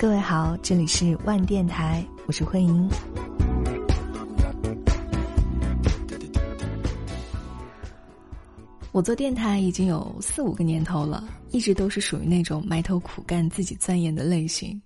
[0.00, 2.88] 各位好，这里是万电台，我是慧莹。
[8.92, 14.80] 我做电台已经有四五个年头了，一直都是属于那种埋头苦干、自己钻研的类型。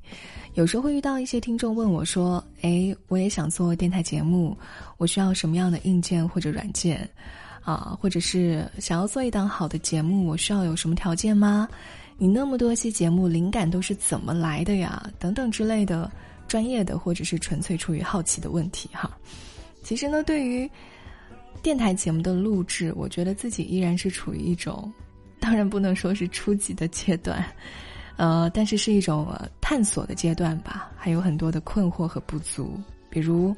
[0.54, 4.56] 有时候会遇到一些听众问我说：“哎，我也想做电台节目，
[4.96, 7.06] 我需要什么样的硬件或者软件？
[7.62, 11.68] 啊，或者是想要做一档好的节目，我需要有什么条件吗？
[12.18, 15.10] 你那么多期节目，灵感都是怎么来的呀？
[15.18, 16.10] 等等之类的
[16.46, 19.10] 专业的或者是纯粹出于好奇的问题哈。
[19.82, 20.70] 其实呢，对于
[21.62, 24.92] 电台节目的录制，我觉得自己依然是处于一种，
[25.40, 27.44] 当然不能说是初级的阶段。”
[28.18, 29.26] 呃，但是是一种
[29.58, 32.78] 探索的阶段吧，还有很多的困惑和不足。
[33.08, 33.56] 比如，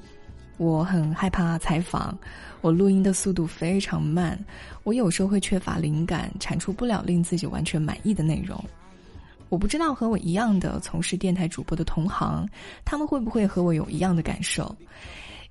[0.57, 2.17] 我很害怕采访，
[2.61, 4.39] 我录音的速度非常慢，
[4.83, 8.63] 我有时候会缺乏灵感，产出不了令自己完全满意的内容。
[9.49, 12.49] 我不知道和我一样的从事电台主播的同行，
[12.85, 14.75] 他们会不会和我有一样的感受。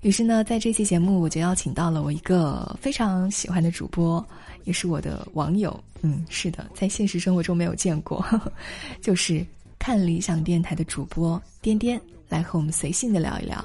[0.02, 4.26] 于是呢，在这期节目，我就邀请到了我一个非常喜欢的主播，
[4.66, 5.82] 也是我的网友。
[6.02, 8.26] 嗯，是的，在现实生活中没有见过，
[9.00, 9.46] 就是
[9.80, 13.64] 看理想电台的主播颠颠，来和我们随性的聊一聊，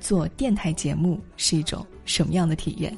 [0.00, 2.96] 做电台节目是一种什么样的体验。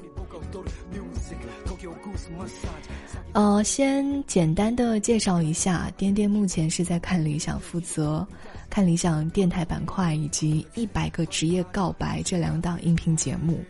[3.32, 8.26] 呃，先简单的介绍一下，颠颠目前是在看理想负责。
[8.68, 13.60] 看理想电台板块以及一百个职业告白这两档音频节目，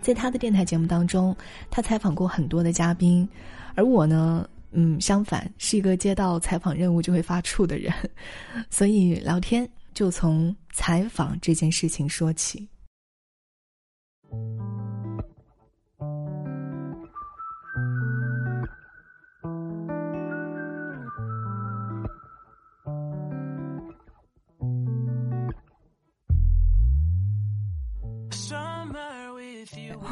[0.00, 1.36] 在他的电台节目当中，
[1.70, 3.28] 他采访过很多的嘉宾，
[3.74, 7.92] 而我呢，嗯，相反是一个接到采访任务就会发怵的人，
[8.70, 12.68] 所以聊天就从采访这件事情说起。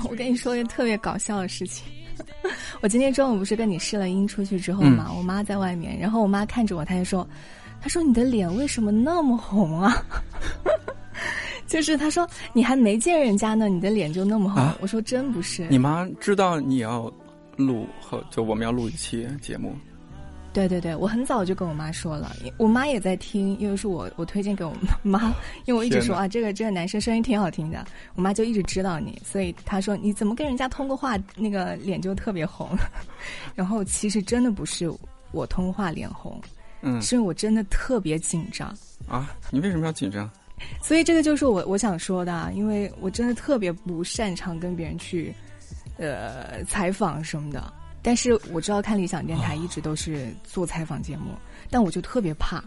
[0.09, 1.85] 我跟你说一个特别搞笑的事情，
[2.81, 7.29] 我今天中午不是跟你试了音出去之后嘛，我妈在外面，然后我妈看着我，她就说
[7.81, 10.03] ：“她说你的脸为什么那么红啊？”
[11.67, 14.67] 就是他说你还没见人家呢，你的脸就那么红。
[14.81, 15.67] 我说真不是。
[15.69, 17.13] 你妈知道你要
[17.57, 19.77] 录和就我们要录一期节目。
[20.51, 24.73] 对对对，我很早就跟我妈说了，我妈也在听，因为是我我推荐给我
[25.03, 25.33] 妈，
[25.67, 27.85] 因为我一直说啊，这个这个男生声音挺好听的，
[28.15, 32.71] 我妈就一直知道你，所以她说你怎么跟人家通过话，那个脸就特别红，
[33.55, 34.91] 然后其实真的不是
[35.33, 36.41] 我通话脸红，
[36.83, 38.69] 嗯，是因为我真的特别紧张
[39.09, 40.31] 啊，你为什么要紧张？
[40.83, 45.33] 所以这个就是我我想说的，因为我真的特别不擅长跟别人去，
[45.99, 47.73] 呃，采访什么的。
[48.03, 51.33] 但是我知道看理想电台一直都是做采访节目，
[51.71, 52.63] 但我就特别怕。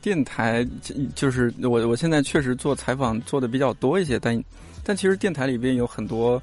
[0.00, 0.66] 电台
[1.14, 4.42] 就是我我现在确实做采访做的比较多一些，但
[4.84, 6.40] 但其实电台里边有很多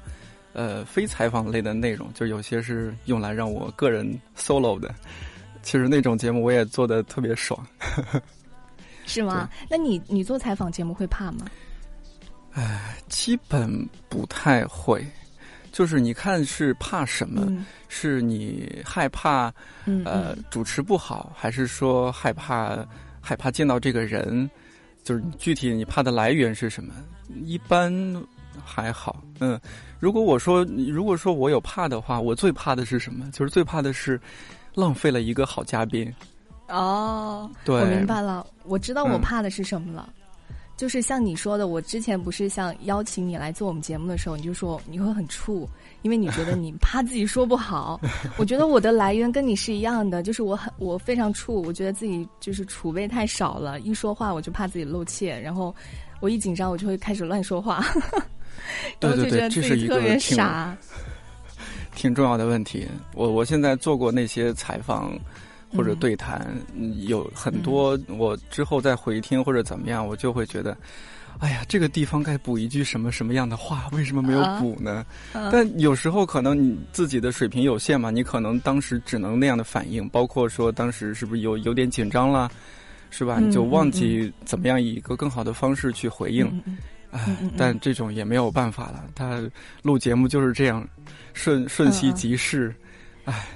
[0.52, 4.94] 呃非采访类的内容，就有些是用来让我个人 solo 的。
[5.66, 7.66] 其实那种节目我也做的特别爽。
[9.04, 9.50] 是吗？
[9.68, 11.46] 那你你做采访节目会怕吗？
[12.52, 13.68] 哎，基本
[14.08, 15.04] 不太会。
[15.72, 17.52] 就是你看是怕什么？
[17.88, 19.52] 是你害怕
[20.04, 22.78] 呃主持不好，还是说害怕
[23.20, 24.48] 害怕见到这个人？
[25.02, 26.94] 就是具体你怕的来源是什么？
[27.44, 27.92] 一般
[28.64, 29.20] 还好。
[29.40, 29.60] 嗯，
[29.98, 33.28] 如果我说如果说我有怕的话，我最怕的是什么？
[33.32, 34.18] 就是最怕的是
[34.76, 36.14] 浪费了一个好嘉宾。
[36.68, 40.08] 哦，对，我明白了，我知道我怕的是什么了。
[40.76, 45.66] 就是像你说的，我之前不是像邀请你来做我们节目的时候，你就说你会很怵，
[46.02, 47.98] 因为你觉得你怕自己说不好。
[48.36, 55.74] 我觉得我的来源跟你是一样的，就是我很我非常怵，我觉得自己就是储备太少了，一说话我就怕自己露怯，然后
[56.20, 57.82] 我一紧张我就会开始乱说话，
[59.00, 60.76] 然后就觉得自己特别傻。
[61.96, 65.12] 挺重要的问题，我我现在做过那些采访。
[65.76, 66.56] 或者对谈，
[67.08, 70.74] 有很多我之后再回听或者怎么样，我就会觉得，
[71.40, 75.04] 哎呀，这个地方该补一句什么什么样的话，为什么没有补呢？
[75.32, 82.48] 但有时候可能你自己的水平有限嘛，你可能当时只能那样的反应，包括说当时是不是有有点紧张了，
[83.10, 83.40] 是吧？
[83.40, 86.46] 你就忘记怎么样以一个更好的方式去回应，
[87.10, 89.42] 哎，但这种也没有办法了，他
[89.82, 90.88] 录节目就是这样，
[91.36, 92.74] 瞬瞬息即逝，
[93.26, 93.46] 哎、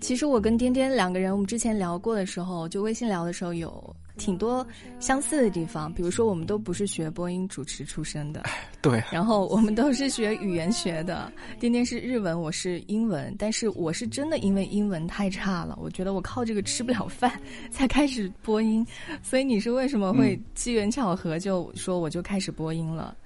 [0.00, 3.89] 其实我跟颠颠两个人，我们之前聊过的时候，就微信聊的时候有
[4.20, 4.64] 挺多
[4.98, 5.90] 相似的地方。
[5.92, 8.44] 比如说，我们都不是学播音主持出身的，
[8.82, 9.02] 对。
[9.10, 13.34] 然后我们都是学语言学的，颠颠是日文，我是英文。
[13.38, 17.32] 但是我是真的因为英文太差了，我觉得我靠这个吃不了饭，
[17.70, 18.86] 才开始播音。
[19.22, 23.16] 所以你是为什么会机缘巧合就说我就开始播音了？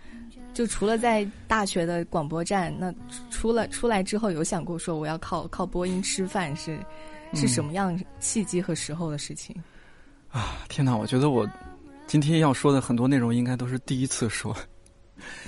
[0.54, 2.94] 就除了在大学的广播站，那
[3.28, 6.78] 出了出来之后，有想过说我要靠靠播音吃饭，是
[7.34, 9.52] 是什么样契机和时候的事情？
[10.34, 10.96] 啊，天哪！
[10.96, 11.48] 我觉得我
[12.08, 14.54] 今天要说的很多内容，应该都是第一次说，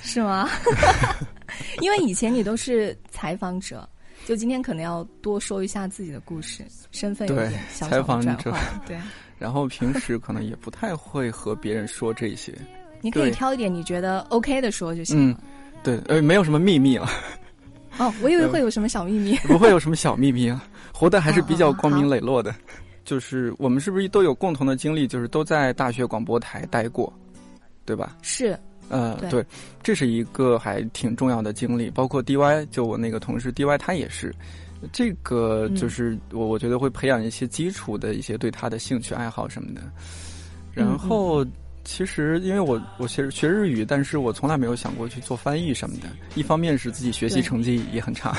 [0.00, 0.48] 是吗？
[1.82, 3.86] 因为以前你都是采访者，
[4.26, 8.54] 就今天可能要多说一下自己的故事，身份有点小采访者，
[8.86, 8.96] 对。
[9.38, 12.54] 然后平时可能也不太会和别人说这些。
[13.00, 15.40] 你可以挑一点你觉得 OK 的说就行了。
[15.82, 17.10] 对，呃，没有什么秘密了。
[17.98, 19.36] 哦，我以为会有什么小秘密。
[19.38, 22.54] 不会有什么小秘密啊，活得还是比较光明磊落的。
[23.06, 25.06] 就是我们是不是都有共同的经历？
[25.06, 27.10] 就是都在大学广播台待过，
[27.86, 28.14] 对吧？
[28.20, 28.58] 是。
[28.90, 29.42] 呃，对，
[29.82, 31.88] 这是一个还挺重要的经历。
[31.88, 34.30] 包括 DY，就我那个同事 DY，他也是。
[34.92, 39.80] 这个就是我我觉得会培养一些基础的一些对他的兴趣爱好什么的。
[40.74, 41.42] 然后。
[41.88, 46.08] 其实，因为我我学学日语，但是我从来没有想过去做翻译什么的。
[46.34, 48.36] 一方面是自己学习成绩也很差，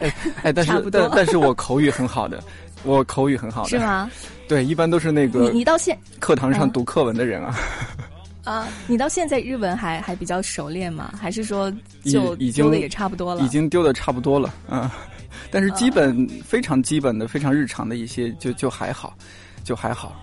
[0.00, 0.14] 哎
[0.44, 2.42] 哎，但是但但是我口语很好的，
[2.84, 4.10] 我口语很好的是吗？
[4.48, 7.58] 对，一般都是那个你你到现课堂上读课文的人啊。
[8.44, 11.12] 啊，你到现在日文还还比较熟练吗？
[11.20, 11.70] 还是说
[12.04, 13.42] 就丢的也差不多了？
[13.42, 14.90] 已经丢的差不多了啊，
[15.50, 19.14] 但是基本非常基本的、非常日常的一些，就就还好，
[19.64, 20.16] 就还好。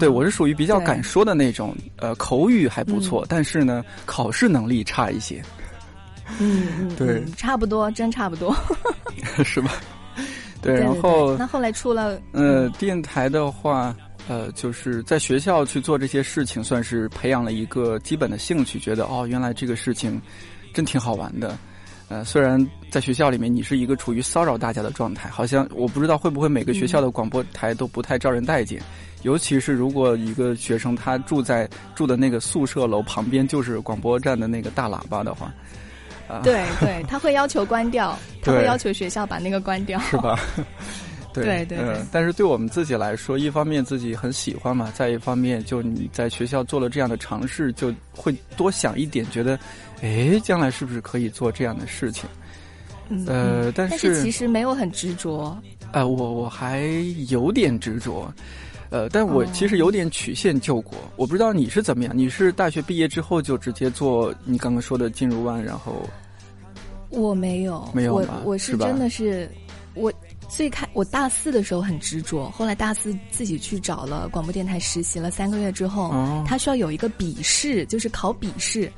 [0.00, 5.40] 对，我是属于比较敢说的那种，呃，口语还不错，但是呢，考试能力差一些。
[6.38, 8.54] 嗯嗯，对，差不多，真差不多，
[9.44, 9.72] 是吧？
[10.60, 13.94] 对，然后那后来出了呃电台的话，
[14.28, 20.20] 呃，就是在学校去做这些事情，算是培养了一个基本的兴趣，觉得哦，原来这个事情
[20.74, 21.56] 真挺好玩的。
[22.08, 22.58] 呃，虽然
[22.90, 28.82] 在学校里面你是一个处于骚扰大家的状态，好像我不知道会不会每个学校的广播台都不太招人待见。
[29.22, 35.54] 尤其是如果一个学生他住在住的那个宿舍楼旁边就是广播站的那个大喇叭的话，啊，
[36.42, 40.38] 对对，他会要求关掉，他会要求学校把那个关掉，是吧？
[41.34, 41.96] 对对对。
[42.10, 49.58] 但是对我们自己来说，一方面自己很喜欢嘛，再一方面就你在学校做了这样的尝试，就会多想一点，觉得，
[50.02, 52.28] 哎，将来是不是可以做这样的事情？
[53.26, 55.56] 呃，但是其实没有很执着。
[55.92, 56.82] 呃，我我还
[57.28, 58.30] 有点执着。
[58.90, 62.12] 呃，但我其实有点曲线救国，我不知道你是怎么样。
[62.16, 66.08] 你是大学毕业之后就直接做你刚刚说的进入湾，然后
[67.10, 69.50] 我没有，没有我我是真的是
[69.94, 70.12] 我
[70.48, 76.10] 最开我大四的时候很执着，后来大四自己去找了广播电台实习了三个月之后，
[76.46, 78.90] 他需要有一个笔试，就是考笔试，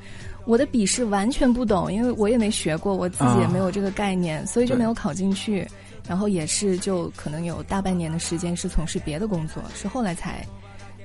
[0.45, 5.67] 我的笔试完全不懂，因为我也没学过，我自己也没有这个概念，所以就没有考进去。
[6.07, 10.45] 然后也是，就可能有大半年的时间是从事别的工作，是后来才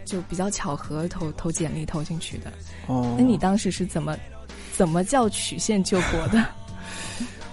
[0.05, 2.53] 就比较巧合投投简历投进去的。
[2.87, 4.17] 哦，那你当时是怎么
[4.73, 6.45] 怎么叫曲线救国的？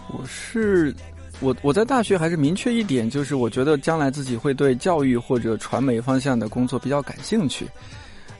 [0.10, 0.96] 我是
[1.40, 7.68] 我我在大学还是明确一点，就是我觉得将来自己会对教育或者传媒方向的工作比较感兴趣。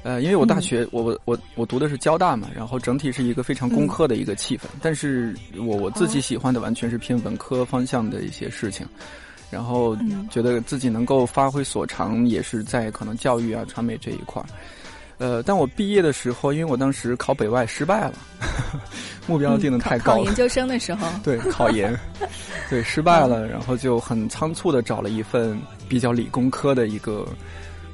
[0.04, 8.86] 呃，因为我大学我我我读的是交大嘛，然后整体是一个非常工科的一个气氛，但是我我自己喜欢的完全是偏文科方向的一些事情，
[9.50, 9.96] 然后
[10.30, 14.46] 觉得自己能够发挥所长，也是在可能教育啊、传媒这一块儿。
[15.20, 18.14] 呃，但我毕业的时候，因为我当时考北外失败了，
[19.26, 21.98] 目标定的太高，考研究生的时候，对考研，
[22.70, 25.58] 对失败了，然后就很仓促的找了一份
[25.88, 27.26] 比较理工科的一个。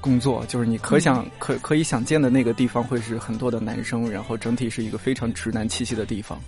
[0.02, 6.40] 工作就是你可想可可以想见的那个地方会是很多的男生，然后整体是一个非常直男气息的地方。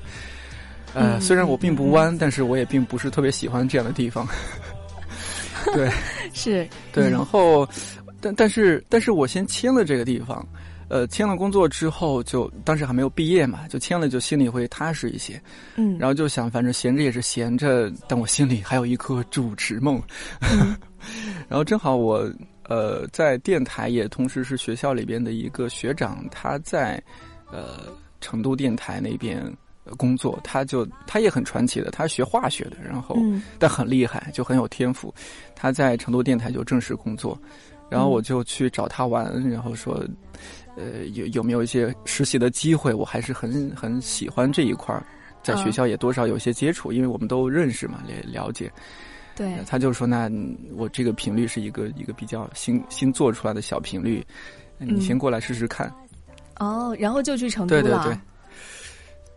[0.93, 4.27] 呃，虽然我并不弯，但是我也并不是特别喜欢这样的地方。
[5.73, 5.89] 对，
[6.33, 7.65] 是，对，然后，
[8.19, 10.45] 但但是但是我先签了这个地方，
[10.89, 15.41] 呃，签了工作之后，就当时还没有毕业嘛，就签了，就心里会踏实一些。
[15.75, 20.01] 嗯，然后就想，反正闲着也是闲着，但我心里还有一颗主持梦。
[21.47, 22.29] 然后正好我。
[22.71, 27.03] 呃，在电台也同时是学校里边的一个学长，他在
[27.51, 29.43] 呃成都电台那边
[29.97, 33.17] 工作，他就他也很传奇的，他学化学的，然后
[33.59, 35.13] 但很厉害，就很有天赋。
[35.53, 37.37] 他在成都电台就正式工作，
[37.89, 40.01] 然后我就去找他玩，然后说，
[40.77, 42.93] 呃，有有没有一些实习的机会？
[42.93, 45.03] 我还是很很喜欢这一块儿，
[45.43, 48.71] 在学校也多少有些接触，因为我们都认识嘛，也了解。
[49.41, 50.29] 对，他就说那
[50.75, 54.23] 我这个频率是一个一个比较新新做出来的小频率，
[54.77, 55.91] 你先过来试试看。
[56.59, 57.81] 哦，然后就去成都了。
[57.81, 58.19] 对对对。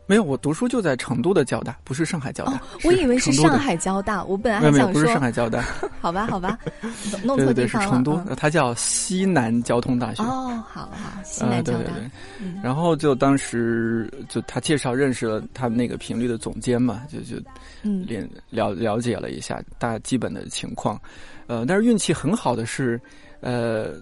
[0.07, 2.61] 没有，我读书就在成都的交大，不是上海交大。
[2.85, 5.65] 我以为是上海交大，我本来还想说不是上海交大。
[6.01, 6.59] 好吧，好吧，
[7.25, 7.89] 弄错地方了。
[7.89, 10.23] 是成都，它叫西南交通大学。
[10.23, 11.79] 哦，好好，西南交大。
[11.79, 11.95] 对对
[12.41, 12.61] 对。
[12.63, 17.43] 然后就当时就他介绍认识了他们那个频率的总监嘛，就就
[17.83, 18.07] 嗯
[18.51, 21.01] 了了解了一下大基本的情况，
[21.47, 23.01] 呃，但是运气很好的是，
[23.41, 23.93] 呃。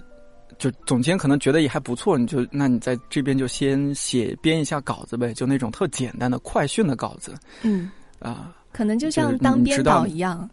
[0.62, 7.34] 就总监可能觉得也还不错，你就那你在这边就先写编一下稿子呗，就那种特简单的快讯的稿子。
[7.62, 7.90] 嗯
[8.20, 10.48] 啊，可能就像当编导一样，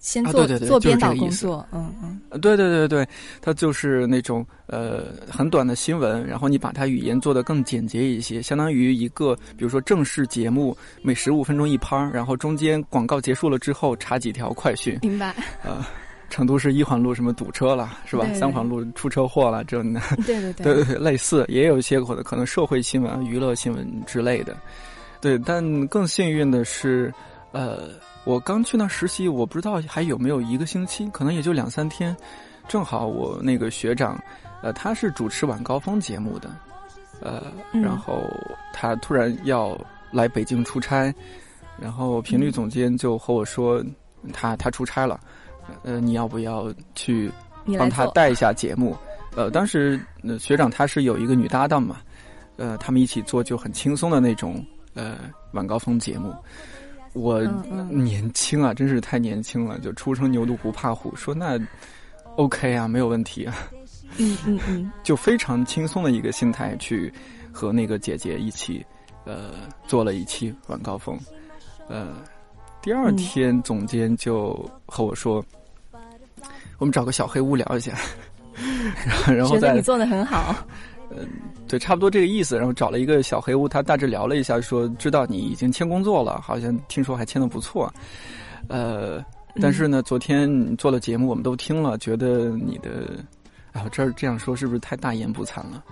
[0.00, 1.64] 先做做编导工作。
[1.70, 3.08] 嗯嗯，对对对对，
[3.40, 14.98] 他就是那种呃很短的新闻，然后你把它语言做得更简洁一些，相当于一个比如说正式节目每十五分钟一拍，然后中间广告结束了之后插几条快讯。
[15.02, 15.28] 明白。
[15.62, 15.88] 啊。
[16.32, 18.26] 成都是一环路什么堵车了是吧？
[18.32, 24.56] 三环路出车祸了，这对对对 对对类似也有一些可能可能社会新闻、娱乐新闻之类的，
[25.20, 25.38] 对。
[25.40, 27.12] 但更幸运的是，
[27.52, 27.90] 呃，
[28.24, 32.16] 我刚去那实习，我不知道还有没有一个星期，可能也就两三天。
[32.66, 34.18] 正好我那个学长，
[34.62, 36.48] 呃，他是主持晚高峰节目的，
[37.20, 38.24] 呃，然后
[38.72, 39.78] 他突然要
[40.10, 41.14] 来北京出差，
[41.78, 43.84] 然后频率总监就和我说，
[44.32, 45.20] 他他出差了。
[45.82, 47.30] 呃，你要不要去
[47.78, 48.96] 帮他带一下节目？
[49.34, 50.00] 呃，当时
[50.38, 52.00] 学长他是有一个女搭档嘛，
[52.56, 54.64] 呃，他们一起做就很轻松的那种
[54.94, 55.18] 呃
[55.52, 56.34] 晚高峰节目。
[57.14, 57.42] 我
[57.90, 61.58] 年轻啊，真是太年轻了，就初生牛犊不怕虎，说那
[62.36, 63.54] OK 啊，没有问题啊。
[64.18, 67.12] 嗯嗯嗯，就非常轻松的一个心态去
[67.52, 68.84] 和那个姐姐一起
[69.24, 69.52] 呃
[69.86, 71.18] 做了一期晚高峰，
[71.88, 72.16] 呃。
[72.84, 75.40] 第二天，总监就和我说
[76.82, 77.92] ：“我们找个小黑屋聊一下。
[79.06, 80.52] ”然后，然后觉得你做的很好。
[81.10, 81.28] 嗯，
[81.68, 82.56] 对，差不多这个意思。
[82.56, 87.88] 然后找了一个小黑屋，他大致聊了一下，说知道你已经签工作了，好像听说还签的不错。
[88.66, 89.24] 呃，
[89.60, 92.90] 但是呢，昨天做了节目，我们都听了，觉得你的……
[93.72, 95.84] 啊，这儿这样说是不是太大言不惭了？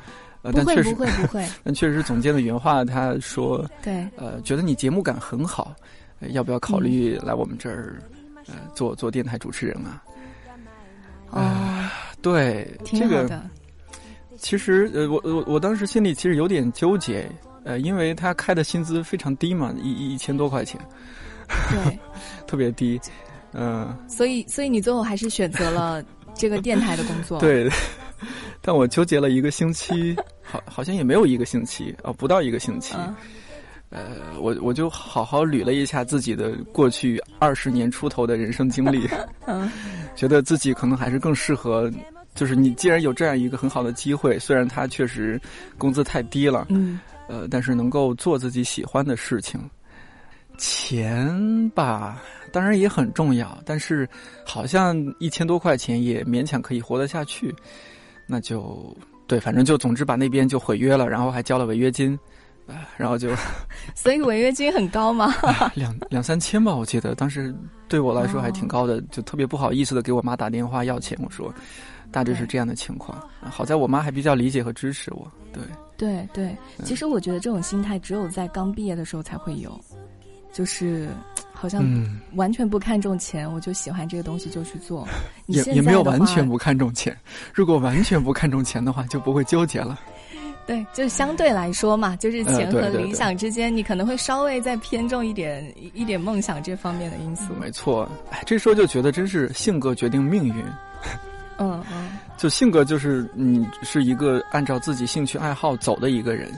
[0.43, 1.47] 呃，但确实不会不会。
[1.63, 5.73] 但确实，总监的原话，他说：“对，呃，觉得你节目感很好。”
[6.33, 7.99] 要不要考虑来我们这儿，
[8.49, 10.03] 呃，做做电台主持人啊？
[11.31, 13.43] 啊，对，这个
[14.37, 17.31] 其实呃，我我我当时心里其实有点纠结，
[17.65, 20.81] 呃，因为他开的薪资非常低嘛，一一千多块钱，
[21.71, 21.99] 对，
[22.47, 23.01] 特别低，
[23.53, 23.97] 嗯。
[24.09, 26.03] 所以，所以你最后还是选择了
[26.35, 27.39] 这个电台的工作。
[27.41, 27.69] 对，
[28.61, 32.95] 但我纠结了一个星期，好，好像也没有一个星期啊，不到一个星期。
[33.91, 39.09] 呃，我我就好好捋了一下自己的过去二十年出头的人生经历，
[39.47, 39.69] 嗯，
[40.15, 41.91] 觉得自己可能还是更适合，
[42.37, 45.41] 就是你既然有这样一个很好的机会，虽然他确实
[45.77, 49.61] 工资太低了，嗯，呃，但是能够做自己喜欢的事情，
[50.57, 54.09] 钱吧，当然也很重要，但是
[54.47, 57.53] 好像一千多块钱也勉强可以活得下去，
[58.29, 62.17] 那就对，反正就总之把那边就毁约了，然后还交了违约金。
[62.97, 63.31] 然后就，
[63.95, 65.35] 所以违约金很高吗？
[65.75, 67.55] 两两三千吧，我记得当时
[67.89, 71.19] 对我来说还挺高的，就特别不好意思的给我妈打电话要钱。
[71.23, 71.53] 我说，
[72.11, 73.21] 大致是这样的情况。
[73.41, 75.31] 好在我妈还比较理解和支持我。
[75.53, 75.63] 对
[75.97, 79.79] 对对，其实我觉得这种心态只有在刚毕业的时候才会有，
[80.53, 81.09] 就是
[81.53, 81.85] 好像
[82.35, 85.07] 完全不看重钱，我就喜欢这个东西就去做。
[85.47, 87.17] 也也没有完全不看重钱，
[87.53, 89.99] 如果完全不看重钱的话，就不会纠结了。
[90.67, 97.53] 对，就相对来说嘛，就是钱和理想之间，你可能会稍微再偏重一点一点梦想这方面的因素。
[97.61, 100.65] 没错，哎，这时候就觉得真是性格决定命运。
[101.59, 106.49] 嗯嗯， 就性格就是你是一个按照自己兴趣爱好走的一个人。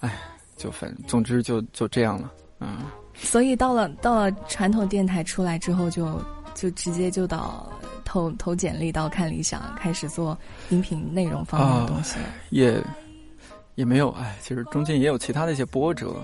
[0.00, 0.12] 哎，
[0.56, 2.78] 就反总之就就这样了，嗯。
[3.14, 6.20] 所以到了到了传统电台出来之后，就
[6.54, 7.66] 就直接就到。
[8.08, 10.38] 投投简历到看理想，开始做
[10.70, 12.16] 音频内容方面的东西，
[12.50, 12.82] 也
[13.74, 16.14] 也没有哎，其实中间也有其他的一些波折，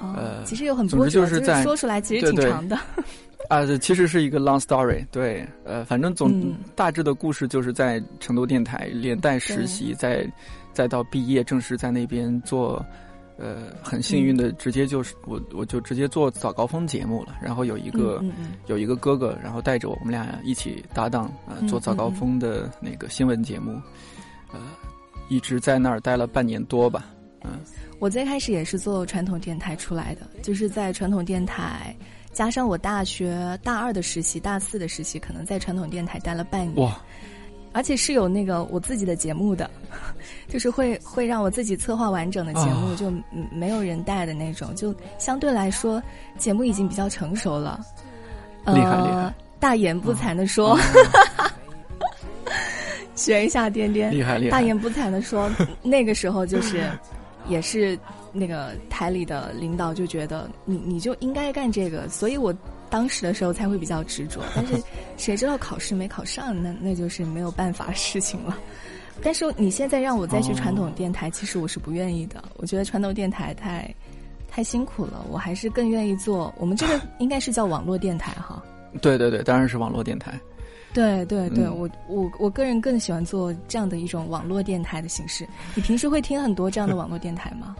[0.00, 2.78] 呃，其实有很波折，就是在说出来其实挺长的。
[3.48, 10.26] 啊，其实是一个 long story，对，呃，反正总大致的故事就是在成都电台连带实习，再
[10.72, 12.84] 再到毕业正式在那边做。
[13.38, 17.36] 呃，很幸运的，直接就是我，我就直接做早高峰节目了。
[17.40, 18.22] 然后有一个
[18.66, 23.80] 有一个哥哥，然后带着我们俩一起搭档啊，做早高峰的那个新闻节目。
[24.52, 24.58] 呃，
[25.28, 27.06] 一直在那儿待了半年多吧。
[27.44, 27.60] 嗯，
[28.00, 31.94] 我最开始也是做传统电台出来的，就是在传统电台
[32.32, 36.84] 加上我大学大二的实习、大四的实习，可能在传统电台待了半年。
[36.84, 37.00] 哇！
[37.78, 39.70] 而且是有那个我自己的节目的，
[40.50, 43.08] 就是会会让我自己策划完整的节目，就
[43.52, 46.02] 没有人带的那种，就相对来说
[46.36, 47.78] 节目已经比较成熟了。
[48.66, 49.32] 厉害 厉害！
[49.60, 50.76] 大言不惭的说，
[53.14, 54.50] 学一下颠颠，厉害厉害！
[54.50, 55.48] 大言不惭的说，
[55.80, 56.82] 那个时候就是
[57.46, 57.96] 也是
[58.32, 62.52] 那个台里的领导就觉得你你就应该干这个，所以我。
[62.90, 64.74] 当时的时候才会比较执着， 但是
[65.16, 68.58] 谁知道考试没考上，那那就是没有办法的事情了。
[69.22, 72.42] 但是你现在让我再去传统电台，其实我是不愿意的。
[72.56, 73.92] 我觉得传统电台太
[74.48, 78.62] 太辛苦了，我还是更愿意做我们这个 应该是叫网络电台哈。
[79.02, 80.38] 对对对，当然是网络电台。
[80.94, 85.46] 对对对，我我我个人更喜欢做这样的一种网络电台的形式。
[85.74, 87.76] 你平时会听很多这样的网络电台吗？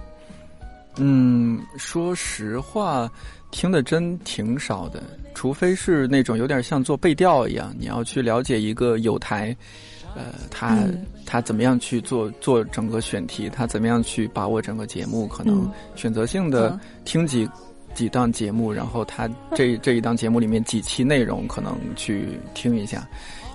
[0.97, 3.11] 嗯，说实话。
[3.51, 5.03] 听的真挺少的，
[5.35, 9.57] 除非是那种有点像做背调一样，你要去了解一个有台，
[10.15, 10.79] 呃，他
[11.25, 17.49] 他怎么样去做做整个选题，他怎么样去把握整个节目，可能选择性的听几
[17.95, 23.09] 几档节目，然后他这这一档节目里面几期内容可能去听一下，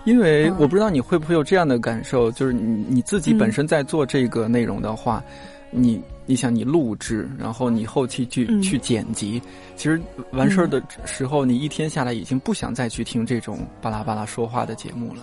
[0.06, 5.24] 因为我不知道你会不会有这样的感受，就是你你自己本身在做这个内容的话，
[5.70, 6.02] 你。
[6.26, 9.42] 你想你录制，然后你后期去去剪辑，
[9.76, 10.02] 其实
[10.32, 15.22] 完事儿的时候，你一天下来已经不想再去听这种巴拉巴拉说话的节目了，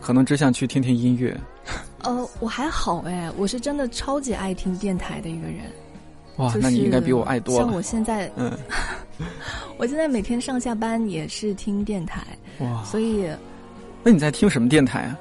[0.00, 1.38] 可能只想去听听音乐。
[2.02, 5.58] 呃，我还好哎，我是真的超级爱听电台的一个人。
[6.36, 7.64] 哇，那你应该比我爱多了。
[7.64, 8.56] 像我现在，嗯，
[9.76, 12.24] 我现在每天上下班也是听电台。
[12.60, 13.28] 哇，所以，
[14.04, 15.18] 那你在听什么电台啊？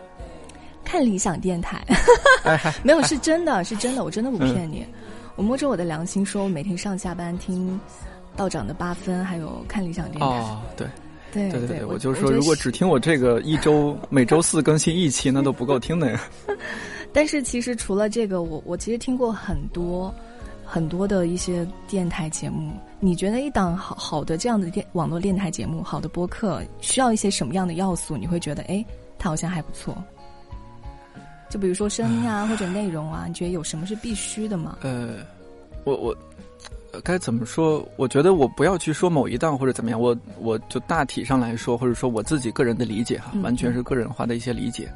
[0.87, 1.85] 看理想电台，
[2.81, 4.85] 没有是真的 是真的，我真的不骗你。
[5.35, 7.77] 我摸着我的良心说，我每天上下班听
[8.37, 10.25] 道长的八分，还有看理想电台。
[10.25, 10.87] 哦，对，
[11.33, 16.21] 对对对，我就说，如果只听我这个一周 每周四更新一期，那都不够听的呀。
[17.11, 20.13] 但是其实除了这个，我我其实听过很多
[20.63, 22.71] 很多的一些电台节目。
[22.99, 28.17] 你觉得一档好好的这样的电网络电台节目，好的播客需要一些什么样的要素？
[28.17, 28.83] 你会觉得，哎，
[29.19, 29.95] 它好像还不错。
[31.49, 34.77] 就比如说声音啊，或者内容啊，你觉得有什么是必须的吗？
[34.81, 35.17] 呃，
[35.83, 36.17] 我我
[37.03, 37.87] 该怎么说？
[37.95, 44.91] 我觉得我不要去说某一档或者怎么样，我我就大体上来说，或者说我自己个人的理解哈，完全是个人化的一些理解。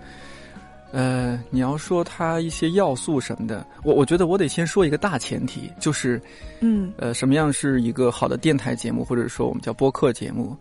[0.92, 6.22] 呃，你要说它一些要素什么的，我我觉得我得先说一个大前提，就是
[6.60, 10.54] 嗯呃，什么样是一个好的电台节目，或者说我们叫播客节目？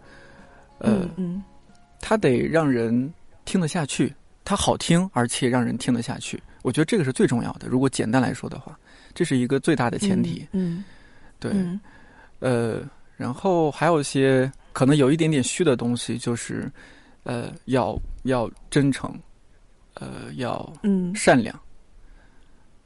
[0.78, 1.42] 呃嗯，
[2.00, 3.12] 它得让人
[3.44, 4.14] 听得下去。
[4.44, 7.68] 它好听，而且让人听得下去，我觉得这个是最重要的。
[7.68, 8.76] 如果简单来说的话，
[9.14, 10.46] 这是一个最大的前提。
[10.52, 10.82] 嗯，
[11.38, 11.52] 对，
[12.40, 12.80] 呃，
[13.16, 16.70] 然后还有一些可能有一点点虚的东西，就是
[17.22, 19.14] 呃，要要真诚，
[19.94, 21.60] 呃，要嗯善良，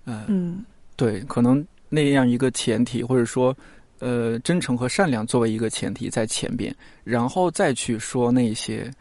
[0.05, 0.65] 嗯，
[0.97, 3.57] 对，可能那样一个前提，或者说
[4.01, 8.93] 呃，真诚和善良作为一个前提在前边，然后再去说那些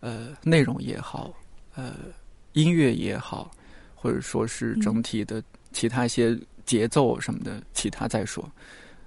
[0.00, 1.32] 呃内容也好。
[1.74, 1.94] 呃，
[2.52, 3.50] 音乐也好，
[3.94, 8.48] 或者说是整体的其他一些节奏什么的，其他再说。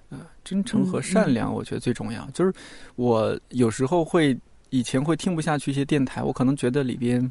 [0.09, 2.29] 呃，真诚和善良，我觉得最重要。
[2.31, 2.53] 就是
[2.95, 4.37] 我有时候会
[4.69, 7.29] 以前会听不下去一些电台，我可能觉得里边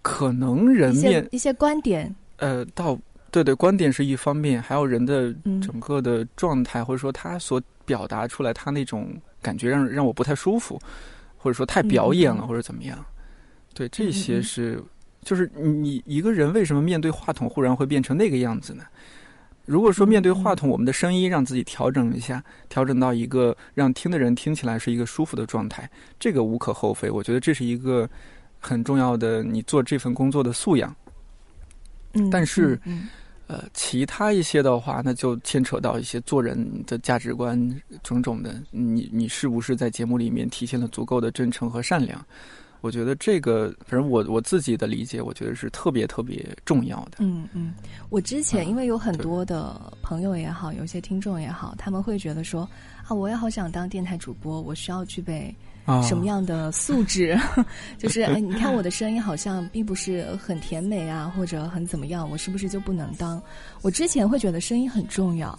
[0.00, 2.14] 可能人面一些观点。
[2.36, 2.98] 呃，到
[3.30, 9.08] 对对，观点是一方面，还有人的整个的状态，或者说他所表达出来他那种
[9.40, 10.80] 感觉，让让我不太舒服，
[11.36, 13.04] 或者说太表演了，或者怎么样。
[13.74, 14.82] 对，这些是，
[15.22, 18.84] 就是你一个人为什么面对话筒忽然会变成那个样子呢？
[19.64, 27.08] 如果说面对话筒，我们的声音让自己调整一下，调整到一个让听的人听起来是一个舒服的状态，这个无可厚非。
[27.08, 28.08] 我觉得这是一个
[28.58, 30.94] 很重要的你做这份工作的素养。
[32.14, 32.78] 嗯，但是，
[33.46, 38.60] 呃，其他一些的话，那就牵扯到一些做人的价值观种种的。
[38.72, 42.26] 你你是不是在节目里面体现了足够的真诚和善良？
[42.82, 47.18] 我觉得这个，反正我我自己的理解，我觉得是特别特别重要的。
[47.20, 47.72] 嗯嗯，
[48.10, 52.68] 我之前因为有很多的朋友也好，有些听众也好，他们会觉得说
[53.06, 55.54] 啊，我也好想当电台主播，我需要具备
[56.02, 57.38] 什么样的素质？
[57.96, 63.40] 就是哎，你看我的声音好像并不是很甜美啊，或者很怎么样，我是不是就不能当？
[63.80, 65.56] 我之前会觉得声音很重要，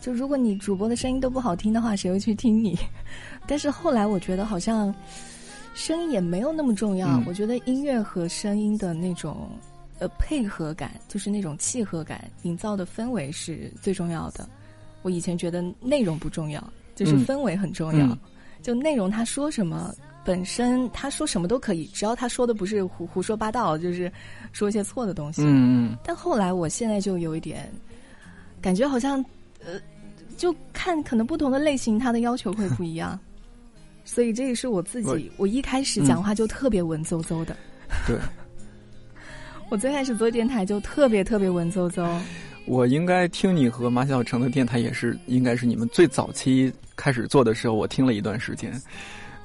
[0.00, 2.78] 就如果你主播的声音都不好听的话，谁会去听你？
[3.44, 4.94] 但是后来我觉得好像。
[5.74, 9.50] 声音也没有那么重要，我觉得音乐和声音的那种
[9.98, 14.48] 呃配合感，就是那种契合感，营造的氛围是最重要的。
[15.02, 16.62] 我以前觉得内容不重要，
[16.94, 18.18] 就是氛围很重要。
[18.62, 24.12] 就内容他说什么，本身他说什么都可以，只要他说的不是胡胡说八道，就是
[24.52, 25.40] 说一些错的东西。
[25.42, 25.96] 嗯嗯。
[26.04, 27.72] 但后来我现在就有一点
[28.60, 29.24] 感觉，好像
[29.64, 29.80] 呃，
[30.36, 33.18] 就看可能不同的类型，他的要求会不一样。
[34.04, 37.56] 所以这也是我自己，我一开始讲话就特别文绉绉的。
[38.06, 38.16] 对。
[39.70, 42.04] 我最开始做电台就特别特别文绉绉。
[42.66, 48.72] 我应该听你和马小成的电台也是，应该是你们最早期开始做的时候，我听了一段时间，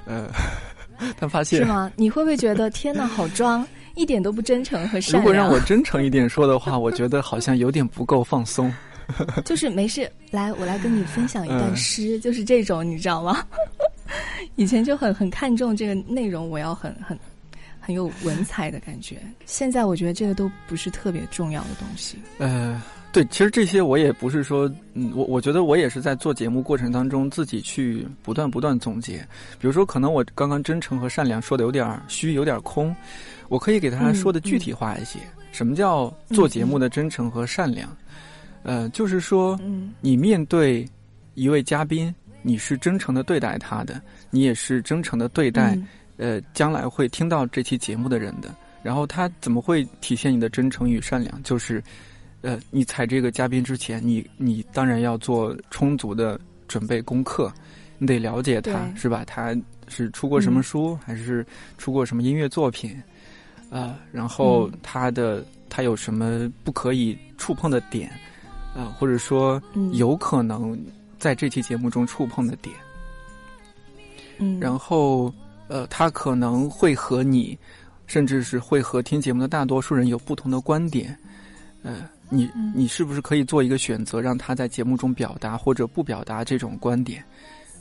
[0.04, 0.28] 呃，
[1.18, 1.90] 但发现是吗？
[1.94, 5.22] 你会不会觉得天哪，好装， 一点都不真诚和善良？
[5.22, 8.72] 如果让我真诚一点说的话，我觉得好像有点不够放松。
[9.44, 13.46] 就是没事，来，我来跟你分享一段诗，就是这种，你知道吗？
[14.56, 17.18] 以前就很很看重这个内容，我要很很。
[17.78, 19.16] 很有文采的感觉。
[19.44, 22.18] 现在我觉得这个都不是特别重要的东西。
[22.38, 29.18] 呃，对，其实这些我也不是说，嗯，我我觉得我也是在做节目过程当中自己去不断不断总结。
[29.60, 32.92] 比如说，可能我刚刚真诚和善良说的有点虚，有点空，
[33.48, 35.20] 我可以给大家说的具体化一些。
[35.52, 37.88] 什么叫做节目的真诚和善良？
[38.64, 39.56] 呃，就是说，
[40.00, 40.84] 你面对
[41.34, 42.12] 一位嘉宾，
[42.46, 45.76] 你是真诚的对待他的，你也是真诚的对待。
[46.16, 48.54] 呃，将来会听到这期节目的人的，
[48.84, 51.42] 然后他怎么会体现你的真诚与善良？
[51.42, 51.82] 就是，
[52.42, 57.52] 呃，你采这个嘉宾之前，你你当然要做充足的准备功课，
[57.98, 59.24] 你得了解他是吧？
[59.26, 59.54] 他
[59.88, 61.44] 是出过什么书，还是
[61.76, 62.96] 出过什么音乐作品？
[63.68, 68.08] 啊，然后他的他有什么不可以触碰的点？
[68.74, 69.60] 啊，或者说
[69.92, 70.78] 有可能
[71.18, 72.74] 在这期节目中触碰的点？
[74.38, 75.32] 嗯，然后。
[75.68, 77.58] 呃，他可能会和你，
[78.06, 81.18] 甚至是会和听节目的大多数人有不同的观点。
[81.82, 87.20] 呃，你你是不是可以做一个选择，让他在节目中表达或者不表达这种观点？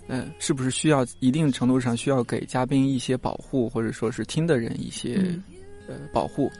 [0.07, 5.39] 呃，是不是需要一定程度上需要给嘉宾一些保护，或者说是听的人一些
[5.87, 6.51] 呃保护？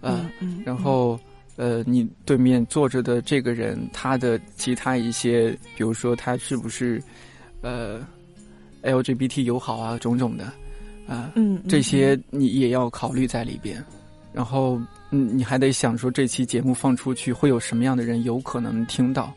[0.00, 0.28] 呃，
[0.64, 1.16] 然后
[1.56, 7.02] 呃，你对面坐着的这个人，他的其他一些，比如说他是不是
[7.60, 8.00] 呃。
[8.84, 10.46] LGBT 友好啊，种种的，
[11.06, 13.80] 啊，嗯，这些你也要考虑在里边，
[14.32, 14.76] 然后，
[15.12, 19.32] 嗯，你还得想说这期节目放出去会有什么样的人有可能听到，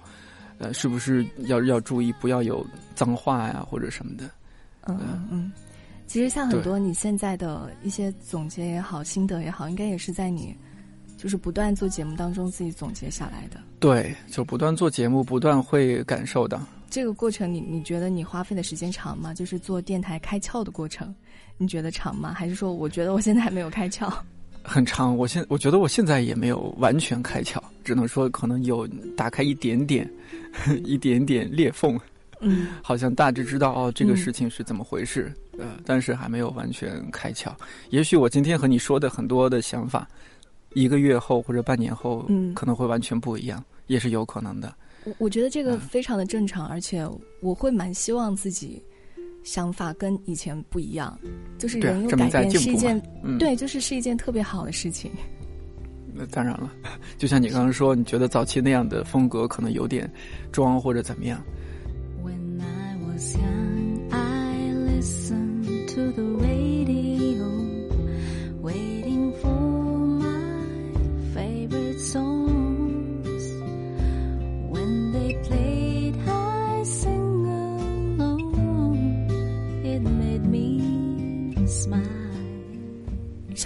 [0.58, 4.28] 呃，是不是要要注意不要有脏话呀或者什么的，
[4.88, 5.51] 嗯嗯，
[6.08, 10.56] 其实像很多你现在的一些总结也好，心得也好，应该也是在你
[11.26, 13.60] 就是不断做节目当中自己总结下来的。
[13.80, 16.62] 对，就不断做节目，不断会感受到。
[16.88, 19.34] 这个过程，你你觉得你花费的时间长吗？
[19.34, 21.12] 就是做电台开窍的过程，
[21.58, 22.32] 你觉得长吗？
[22.32, 24.14] 还是说，我觉得我现在还没有开窍？
[24.62, 30.08] 很长，我现我觉得我现在也没有完全开窍，只能说可能有打开一点点，
[30.86, 32.00] 一点点裂缝。
[32.40, 35.34] 嗯，好像大致知道哦，这个事情是怎么回事。
[35.58, 37.50] 呃，但是还没有完全开窍。
[37.90, 40.08] 也许我今天和你说的很多的想法，
[40.76, 44.72] 一个月后或者半年后，嗯，可能会完全不一样，也是有可能的。
[45.06, 47.04] 我我觉得这个非常的正常，而且
[47.42, 48.84] 我会蛮希望自己
[49.44, 51.18] 想法跟以前不一样，
[51.58, 53.02] 就是人有改变是一件，
[53.40, 55.12] 对，就是是一件特别好的事情。
[56.14, 56.72] 那当然了，
[57.18, 60.12] 就像你刚刚说，你觉得早期那样的风格可能有点
[60.52, 61.42] 装或者怎么样。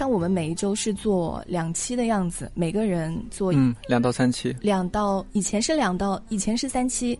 [0.00, 7.18] 像我们每一周是做两期的样子，每个人做嗯两到三期，两到以前是两到以前是三期，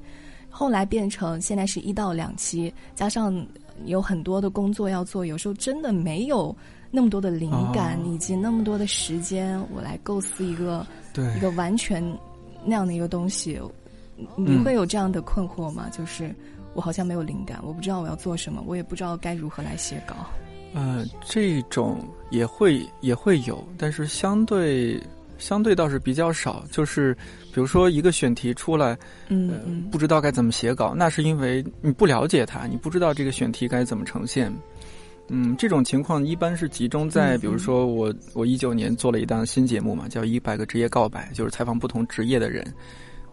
[0.48, 3.46] 后来变成现在是一到两期，加上
[3.84, 6.56] 有很多的工作要做，有时候真的没有
[6.90, 11.36] 那么多的灵感以及那么多的时间，我来构思一个对。
[11.36, 12.02] 一个完全
[12.64, 13.60] 那样的一个东西，
[14.38, 15.90] 你会有这样的困惑吗？
[15.92, 16.34] 就是
[16.72, 20.14] 我好像没有灵感，我不知道我要做什么，我也不知道该如何来写稿。
[20.72, 25.00] 呃，这种也会也会有，但是相对
[25.38, 26.64] 相对倒是比较少。
[26.70, 27.12] 就是
[27.52, 28.96] 比如说一个选题出来，
[29.28, 34.52] 嗯，不知道该怎么写稿，那是因为你不了解它，你不知道这个选题该怎么呈现。
[35.32, 42.64] 嗯，这种情况一般是集中在，比如说我我一九年做了一档新节目嘛，叫《一百个职业告白》，就是采访不同职业的人。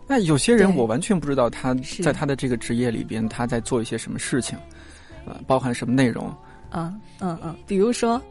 [0.07, 4.57] 那有些人我完全不知道他在他的这个职业里边他在做一些什么事情，
[5.25, 6.33] 呃，包含什么内容。
[6.71, 8.21] 嗯嗯嗯，比如说，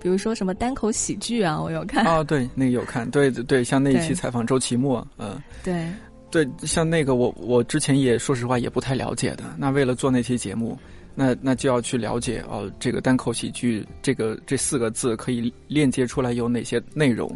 [0.00, 2.04] 比如说什么单口喜剧啊，我有看。
[2.06, 5.88] 哦，对，那个有看，对对对，像那一期采访周奇墨，嗯，对，
[6.30, 9.44] 对，像那个我我之前也说实话也不太了解的。
[9.56, 10.78] 那为了做那期节目，
[11.14, 17.30] 那那就要去了解哦，这个单口喜剧这个这四个字可以链接出来有哪些内容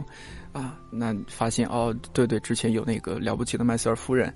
[0.59, 0.79] 啊？
[0.91, 4.33] 那发现哦，对对，之前有那个了不起的麦瑟尔夫人，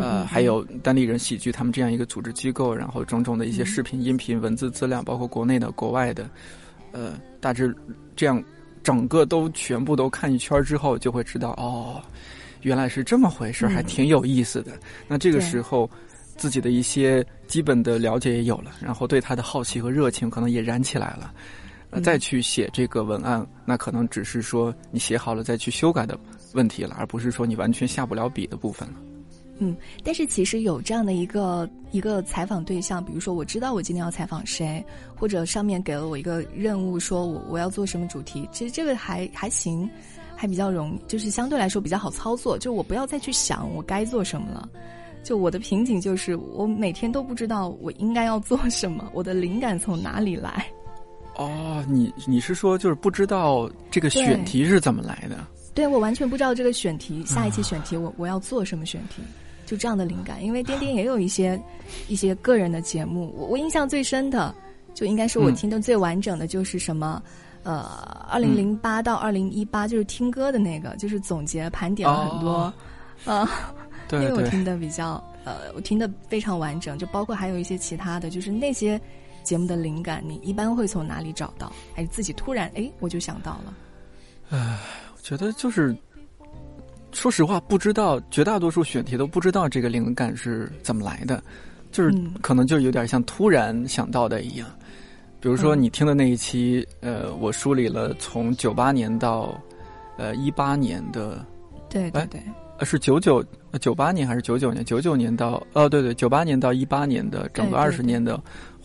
[0.00, 6.28] 呃，还有单立人喜剧他们这样一个组织机构，然后种种的一些视频、音频、文字资料，包括国内的、国外的，
[6.92, 7.74] 呃，大致
[8.16, 8.42] 这样
[8.82, 12.00] 整个都全部都看一圈之后，就会知道哦。
[12.62, 14.72] 原来是这么回事，还挺有意思的。
[15.06, 15.88] 那这个时候，
[16.36, 21.32] 自己的一些基本的了解也有了，然后对他的好奇和热情可能也燃起来了。
[21.90, 26.18] 呃，再去写这个文案，那可能只是说你写好了再去修改的
[26.54, 28.94] 问题了，而不是说你完全下不了笔的部分了。
[29.58, 34.84] 嗯，但是其实有这样的一个一个采访对象，比如说我知道我今天要采访谁，
[35.16, 39.88] 或者上面给了我一个任务，说我我要做什么主题，其实这个还还行。
[40.40, 42.56] 还比较容，就是相对来说比较好操作。
[42.56, 44.68] 就我不要再去想我该做什么了。
[45.24, 50.64] 就我的瓶颈就是，我每天都不知道我应该要做什么，我的灵感从哪里来。
[51.38, 55.38] 哦，你你是说就是不知道这个选题是怎么来的？
[55.72, 59.22] 对，我完全不知道这个选题，下一期选题我我要做什么选题，
[59.64, 60.44] 就这样的灵感。
[60.44, 61.60] 因为颠颠也有一些
[62.08, 64.52] 一些个人的节目，我我印象最深的，
[64.92, 67.22] 就应该是我听的最完整的就是什么。
[67.64, 67.82] 呃，
[68.30, 72.72] 二零零八到二零一八就是听歌的那个，就是总结盘点了很多，
[73.24, 73.46] 呃，
[74.10, 78.98] 那个我听的比较呃，我听的非常完整，就包括还有一些其他的就是那些
[79.48, 81.72] 节目的灵感，你一般会从哪里找到？
[81.94, 83.74] 还是自己突然哎，我就想到了？
[84.50, 84.78] 唉，
[85.16, 85.96] 我觉得就是
[87.12, 91.42] 说实话，不知道绝大多数选题都不知道这个灵感是怎么来的，
[91.90, 94.68] 就是可能就有点像突然想到的一样。
[95.40, 99.58] 比如说你听的那一期，呃，我梳理了从九八年到，
[100.18, 101.42] 呃一八年的，
[101.88, 102.38] 对对对，
[102.78, 103.42] 呃是九九
[103.80, 104.84] 九八年还是九九年？
[104.84, 108.38] 九九年到哦对对，九八年到一八年的整个二十年的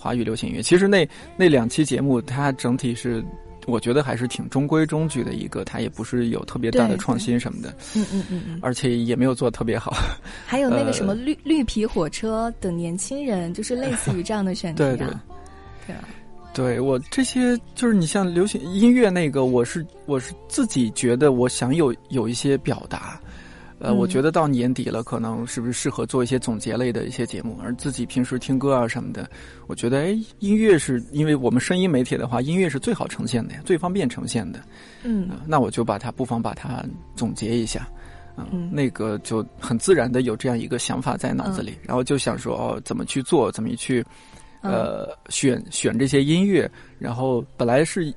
[0.04, 0.62] 华语流行音乐。
[0.62, 3.24] 其实那那两期节目，它整体是
[3.66, 9.96] 我觉得还是挺中规中矩的一个，它也不是有特别大的创新什么的，嗯嗯嗯嗯，而且也没有做特别好。
[10.46, 15.24] 还有那个什么绿绿皮火车的年轻人，就是类似于这样的选题啊，对吧？
[16.54, 23.20] 对我这些就是你像流行音乐那个，我是我是自己觉得我想有有一些表达，
[23.84, 27.60] 呃，我觉得到年底了，可能是不是适合做一些总结类的一些节目？
[27.62, 29.30] 而自己平时听歌啊什么的，
[29.67, 34.62] 我觉得哎，音乐是因为我们声音媒体的话，音乐是最好呈现的呀，最方便呈现的。
[35.04, 36.82] 嗯，那我就把它不妨把它
[37.13, 37.86] 总结一下，
[38.38, 44.04] 嗯，那个就很自然的有这样一个想法在脑子里，然后就想说哦，怎么去做，怎么去。
[44.65, 48.13] 呃，选选这些音乐，然后本来是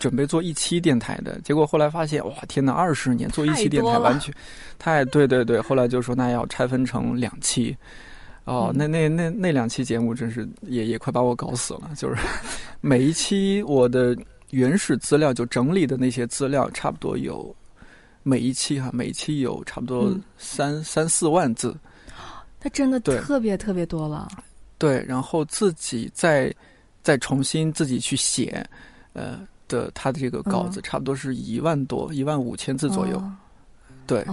[0.00, 4.34] 准备做一期电台的，结果后来发现，哇，天呐，二十年做一期电台完全
[4.78, 7.76] 太对对对，后来就说那要拆分成两期，
[8.44, 12.16] 哦，那那那那两期节目真是也也快把我搞死了，就是
[12.80, 14.16] 每一期我的
[14.50, 17.54] 原始资料就整理的那些资料，差不多有
[18.22, 21.76] 每一期哈，每一期有差不多三三四万字，
[22.58, 24.28] 它真的特别特别多了。
[24.78, 26.50] 对，然后自己再
[27.02, 28.66] 再重新自己去写，
[29.12, 29.38] 呃
[29.70, 33.22] 的他的这个稿子，差不多是一万多，一万五千字左右。
[34.06, 34.26] 对，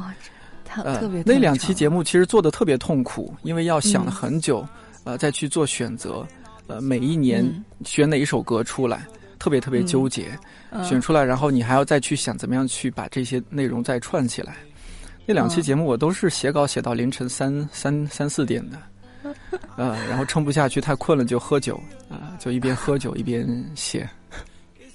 [0.84, 4.68] 呃，那两期节目其实做的特别痛苦，因为要想了很久，
[5.04, 6.28] 呃，再去做选择，
[6.66, 7.46] 呃，每一年
[7.86, 10.38] 选哪一首歌出来，特别特别纠结，
[10.84, 14.58] 选出来，然后你还要再去想怎么样去把这些内容再串起来。
[15.26, 18.78] 那两期节目我都是写稿写到凌晨三三三四点的。
[19.76, 24.10] 呃，然后撑不下去，太困了就喝酒，啊，就一边喝酒一边写。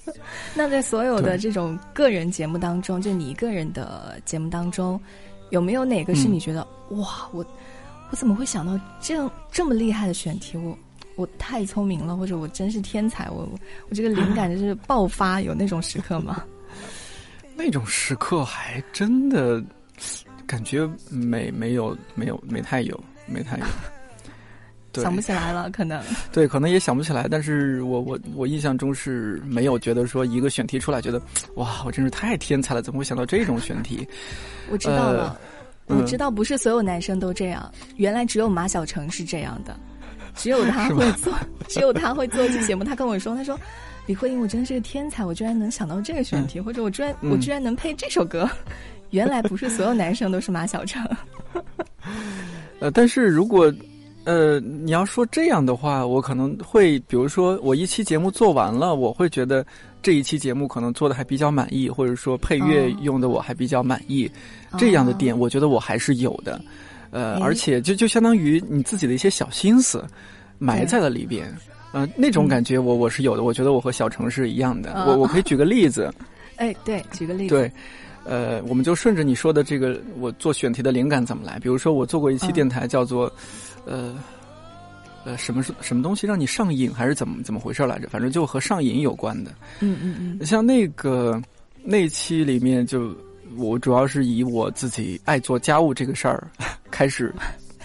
[0.53, 4.99] 那在所有的这种个人节目当中，就你一个人的节目当中，
[5.49, 7.45] 有没有哪个是你觉得哇，我
[8.09, 10.57] 我怎么会想到这样这么厉害的选题？
[10.57, 10.77] 我
[11.15, 13.29] 我太聪明了，或者我真是天才？
[13.29, 13.47] 我
[13.89, 16.43] 我这个灵感就是爆发，有那种时刻吗？
[17.55, 19.63] 那种时刻还真的
[20.47, 23.65] 感觉没没有没有没太有没太有。
[25.01, 26.01] 想不起来了，可能
[26.31, 27.27] 对，可能也想不起来。
[27.29, 31.21] 但是我我我印象中是没有觉得说一个选题出来，觉得
[31.55, 34.07] 哇，我真是太天才了，怎么会想到这种选题？
[34.69, 35.39] 我知道了，
[35.87, 39.75] 我知道不是所有男生都这样，原来只有马小成是这样的，
[40.35, 41.33] 只有他会做，
[41.67, 42.83] 只有他会做一期节目。
[42.83, 43.59] 他跟我说，他说
[44.05, 48.49] 李慧英，我真的是个天才，我居然能想到这个选题，或者我居然我居然能配这首歌。
[49.11, 51.05] 原来不是所有男生都是马小成。
[52.79, 53.73] 呃，但是如果。
[54.25, 59.65] 呃，你要说这样的话，我可能会，比如说我一期节目做完了，我会觉得
[60.01, 64.29] 这一期节目可能做的还比较满意，或者说配乐用的我还比较满意，
[64.77, 66.61] 这样的点，我觉得我还是有的。
[67.11, 70.03] 呃，而且就就相当于你自己的一些小心思
[70.57, 71.53] 埋在了里边，
[71.91, 73.43] 呃，那种感觉我我是有的。
[73.43, 75.05] 我觉得我和小程是一样的。
[75.05, 76.11] 我我可以举个例子。
[76.55, 77.55] 哎，对，举个例子。
[77.55, 77.71] 对，
[78.23, 81.59] 呃，我们就顺着你说的这个，我做选题的灵感怎么来？
[81.59, 83.31] 比如说，我做过一期电台，叫做
[83.85, 84.15] 呃
[85.25, 88.07] 呃什么是什么东西让你上瘾，还是怎么怎么回事来着？
[88.09, 89.51] 反正就和上瘾有关的。
[89.79, 90.45] 嗯嗯嗯。
[90.45, 91.41] 像那个
[91.83, 93.15] 那期里面就。
[93.55, 96.47] 我主要是以我自己爱做家务这个事儿
[96.89, 97.31] 开始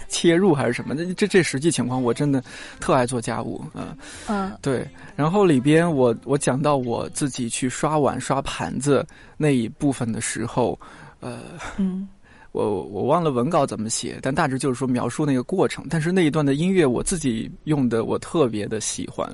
[0.07, 0.95] 切入，还是什么？
[0.95, 2.43] 那这这实际情况，我真的
[2.79, 3.95] 特爱做家务，嗯
[4.27, 4.87] 嗯，对。
[5.15, 9.05] 然后里边我我讲到我自己去刷碗刷盘子
[9.37, 10.79] 那一部分的时候，
[11.19, 11.39] 呃，
[11.77, 12.07] 嗯，
[12.51, 15.85] 我我忘了文稿怎么写，但大致就是说描述那个过程。
[15.89, 19.29] 但是那一段的音乐我自己用的，我特别的喜欢。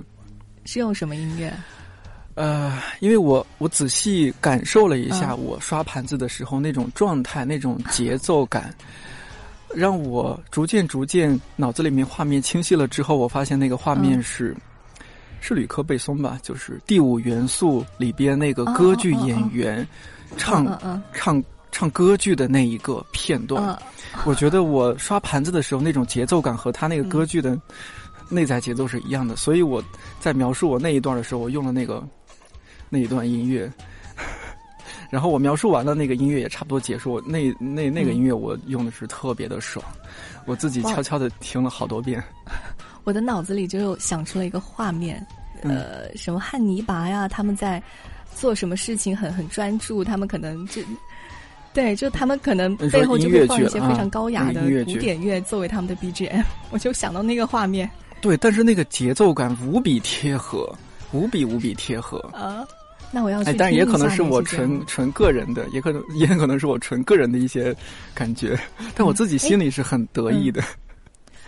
[0.66, 1.54] 是用什么音乐？
[2.34, 8.76] 呃，因为我我仔细感受了一下我刷盘子的时候那种状态、那种节奏感，
[9.74, 14.54] 让我逐渐逐渐脑子里面画面清晰了之后，我发现那个画面是
[15.40, 19.88] 是吕克贝松吧，就是《第五元素》里边那个歌剧演员
[20.36, 20.66] 唱
[21.14, 21.42] 唱
[21.76, 23.78] 唱歌剧的那一个片段。
[24.24, 27.60] 我觉得我刷盘子的时候那种节奏感和他那个歌剧的
[28.30, 29.84] 内在节奏是一样的，所以我
[30.22, 32.02] 在描述我那一段的时候，我用了那个。
[32.88, 33.70] 那一段音乐，
[35.10, 37.20] 然后我描述完了，那个音乐也差不多结束。
[37.22, 39.84] 那那那个音乐我用的是特别的爽，
[40.46, 42.24] 我自己悄悄的听了好多遍。
[43.04, 45.26] 我的脑子里就想出了一个画面，
[45.64, 47.82] 呃，什么汉尼拔呀，他们在
[48.36, 50.82] 做什么事情很很专注，他们可能就
[51.76, 57.88] 对，就他们可能背后就会放一些非常高雅的古典乐作为他们的 BGM，我就想到那个画面。
[58.20, 60.74] 对，但是那个节奏感无比贴合。
[61.12, 62.68] 无比无比贴合啊！
[63.10, 63.52] 那我要去。
[63.52, 67.74] 哎，但也可能是我纯纯个人的，也可能也可能是我纯个人的一些
[68.14, 68.60] 感觉，
[68.96, 70.62] 但我自己心里是很得意的。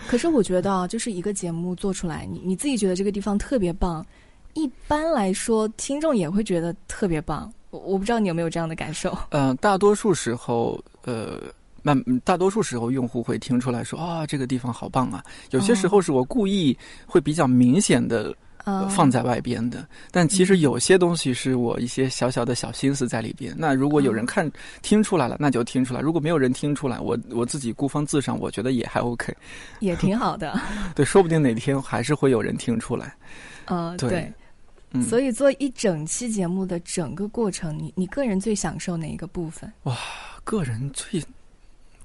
[0.07, 4.05] 可是我觉得啊，就是一个节目做出来，你你自己觉得这个地方特别棒，
[4.53, 7.51] 一般来说听众也会觉得特别棒。
[7.77, 9.17] 我我不知道你有没有这样的感受？
[9.29, 11.41] 嗯， 大多数时候，呃，
[11.83, 15.23] 那大多数时候用户会听出来说啊，这个地方好棒啊。
[15.51, 18.33] 有些时候是我故意会比较明显的。
[18.89, 23.55] 放在外边的，但其实有些东西是我一些小小的小心思在里边。
[23.57, 29.33] 那如果有人看听出来了，那就听出来；如果没有人听出来，我我自己孤芳自赏，我觉得也还 OK，
[29.79, 30.59] 也挺好的。
[30.93, 33.15] 对，说不定哪天还是会有人听出来。
[33.67, 34.29] 呃，对，
[35.07, 39.71] 所以做一整期节目的整个过程，你你个人最享受哪一个部分？
[39.83, 39.97] 哇，
[40.43, 41.23] 个人最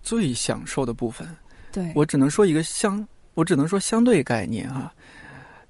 [0.02, 1.28] 最享受的部分，
[1.70, 4.92] 对我只能说一个相，我只能说相对概念啊。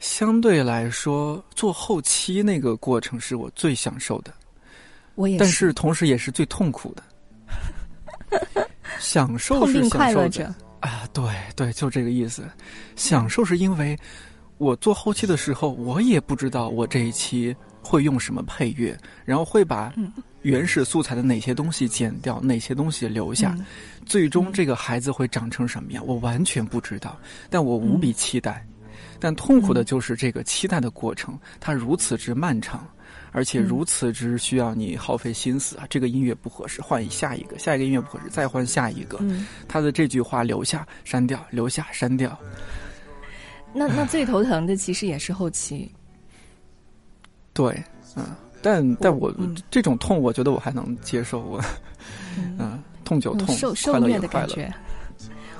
[0.00, 4.34] 相对来说，做后期那个过程是我最享受的，
[5.14, 7.04] 我也，但是同时也是最痛苦的。
[8.98, 12.50] 享受是享受着啊，对对，就这个意思。
[12.96, 13.96] 享受是因为
[14.62, 19.92] 我做后期的时候，我也不知道我这一期会用什么配乐，然后会把
[20.42, 23.56] 原始素材的哪些东西剪掉，哪些东西留下，
[24.06, 27.18] 最终这个孩子会长成什么样，我完全不知道，
[27.50, 28.64] 但我无比期待。
[29.18, 32.86] 但痛苦的就是这个期待的过程，它如此之漫长，
[33.32, 35.84] 而且如此之需要你耗费心思啊！
[35.90, 39.18] 这个音乐不合适，换下一个；下一个音乐不合适，再换下一个。
[39.66, 42.38] 他的这句话留下删掉，留下删掉。
[43.74, 45.90] 那那最头疼的其实也是后期。
[47.52, 47.82] 对，
[48.16, 48.24] 嗯，
[48.62, 49.32] 但但我
[49.70, 51.40] 这种痛，我觉得我还能接受。
[51.40, 51.60] 我，
[52.36, 54.72] 嗯，痛就痛，受受虐的感觉。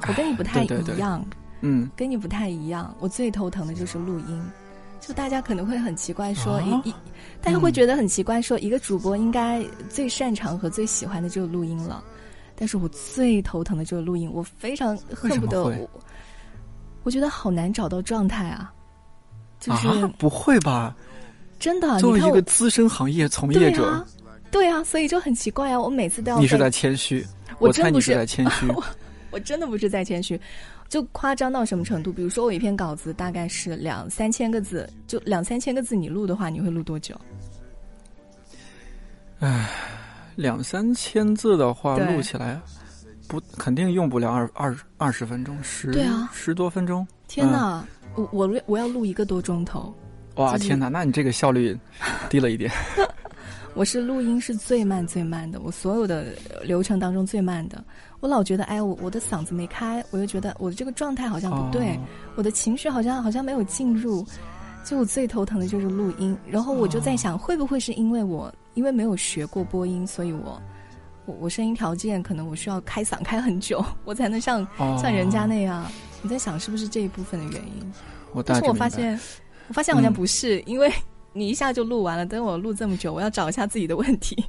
[0.09, 1.25] 我跟你不太一样。
[1.61, 2.95] 嗯，跟你不太一样。
[2.99, 4.43] 我最头疼的就是录音，
[5.01, 6.95] 就大家可能会很奇怪说一一，
[7.41, 12.03] 大家会觉得很奇怪说一个主播应该最擅长和最喜欢的就是录音了，
[12.57, 15.89] 但是我最头疼的就是录音，我非常恨不得我，
[17.03, 18.73] 我觉得好难找到状态啊，
[19.61, 20.95] 就是不会吧？
[21.59, 24.05] 真的，作为一个资深行业从业者，
[24.51, 27.25] 对啊，所以就很奇怪啊，我每次都要你是在谦虚，
[27.59, 28.67] 我真不是在谦虚，
[29.31, 30.41] 我真的不是在谦虚。
[30.89, 32.13] 就夸张到什么程度？
[32.13, 37.19] 比如说，我一篇稿子大概是两三千个字，就两三千个字，你录的话，你会录多久？
[39.39, 39.71] 唉，
[40.37, 42.61] 两三千字的话，录起来
[43.33, 47.07] 不肯定用不了二二二十分钟，十对啊，十多分钟。
[47.29, 47.83] 天哪，
[48.15, 49.91] 我我我要录一个多钟头。
[50.35, 51.75] 哇，天哪，那你这个效率
[52.29, 52.71] 低了一点。
[53.73, 56.27] 我是录音是最慢最慢的，我所有的
[56.63, 57.83] 流程当中最慢的。
[58.21, 61.99] 我老觉得，哎，我我的嗓子没开，我又觉得我的这个状态好像不对，
[62.35, 64.27] 我的情绪好像好像没有进入。
[64.85, 70.61] 就我最头疼的就是录音，然后我就在想，会不会是因为我因为没有学过播音，所以我
[71.25, 74.67] 我我声音条件可能我需要开嗓开很久，我才能像
[75.01, 75.87] 像人家那样。
[76.21, 77.93] 你在想是不是这一部分的原因？
[78.33, 79.19] 我但是我发现，
[79.69, 80.93] 我发现好像不是，因为
[81.33, 84.45] 你一下就录完了，等我录这么久，我要找一下自己的问题。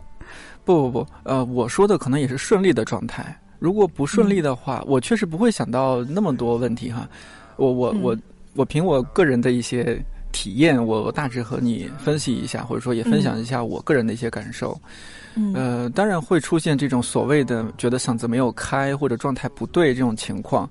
[0.64, 3.38] 不不不，呃，我说的可能也是顺利的状态。
[3.58, 7.08] 如果不顺利的话，我确实不会想到那么多问题哈。
[7.56, 8.16] 我我我
[8.54, 10.02] 我凭我个人的一些
[10.32, 14.78] 体验，我大致和你分析一下，或者说也分享一下我个人的一些感受。
[15.54, 20.68] 呃，当然会出现这种所谓的觉得嗓子没有开或者状态不对这种情况，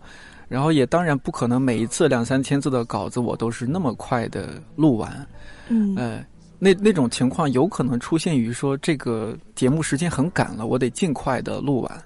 [0.47, 5.27] 然后也当然不可能每一次两三千字的稿子我都是那么快的录完。
[5.67, 6.25] 嗯，呃，
[6.59, 12.03] 那那种情况有可能出现于说这个节目时间很赶了，我得尽快的录完。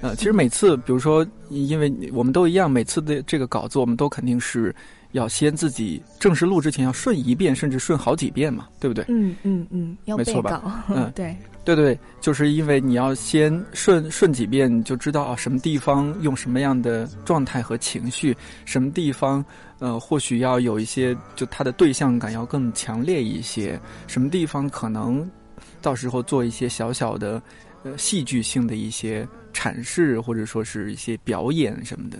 [0.00, 4.74] 呃，其实每次，比如说，因为我们都一样，每次的这个稿子，我们都肯定是
[5.12, 9.04] 要先自己正式录之前要顺一遍，甚至顺好几遍嘛，对不对？
[9.08, 10.84] 嗯嗯嗯，没错吧。
[10.88, 11.34] 嗯， 对
[11.64, 19.44] 对对，就是因为你要先顺顺几遍，你就知道啊，什么地方用什么样的状态和情绪，什么地方
[19.78, 25.28] 呃，或许要有一些，就它的对象感要更强烈一些，什么地方可能
[25.80, 27.40] 到时候做一些小小的
[27.84, 29.26] 呃戏剧性的一些。
[29.54, 32.18] 阐释或者说是一些表演什么的，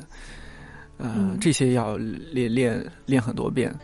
[1.02, 3.74] 呃，这些要练练练很多遍。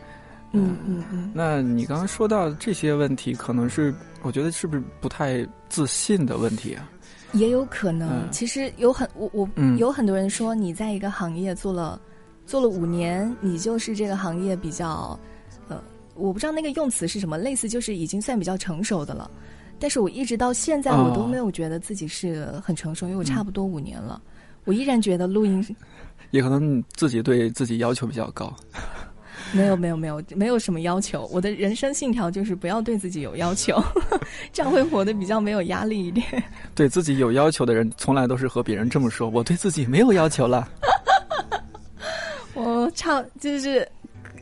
[0.51, 1.31] 嗯嗯嗯。
[1.33, 3.93] 那你刚刚说到这些问题，可能是
[4.23, 6.89] 我觉得是不是不太自信的问题啊？
[7.33, 8.27] 也有可能。
[8.31, 9.47] 其实有很我我
[9.77, 12.01] 有很多人说，你在一个行业做了
[12.45, 15.19] 做了五年，你就是这个行业比较
[15.67, 15.79] 呃，
[16.15, 19.29] 我不知道那个用词是什么，类似就是已经算比较成熟的了。
[19.77, 24.19] 但是我一直到现在，我都没有觉得自己是很成熟，因为我差不多五年了，
[24.65, 25.63] 我依然觉得录音，
[26.31, 28.53] 也可能自己对自己要求比较高。
[29.51, 33.81] 没有没有没有没有什么要求，我的人生信条就是不要对自己有要求，
[34.53, 36.25] 这样会活得比较没有压力一点。
[36.75, 40.69] 对自己有要求的人，从来都是和别人这么说：“我对自己没有要求了。”
[42.53, 43.87] 我唱就是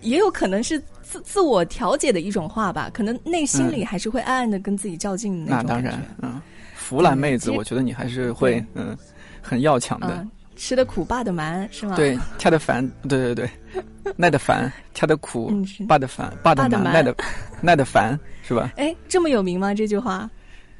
[0.01, 0.81] 也有可能是。
[1.09, 6.41] 自自我调节的一种话吧，可能内心里还是会暗暗的跟自己较劲的那种那当然，嗯，
[6.75, 8.93] 弗兰妹子，我觉得你还是会嗯
[9.41, 10.27] 很要强的。
[10.57, 11.95] 吃的苦，爸的蛮，是吗？
[11.95, 13.49] 对，恰的烦，对对对，
[14.17, 15.51] 耐的烦，恰的苦，
[15.87, 17.15] 爸的烦，爸的蛮，耐的
[17.61, 18.71] 耐的烦，是吧？
[18.75, 19.73] 哎，这么有名吗？
[19.73, 20.29] 这句话，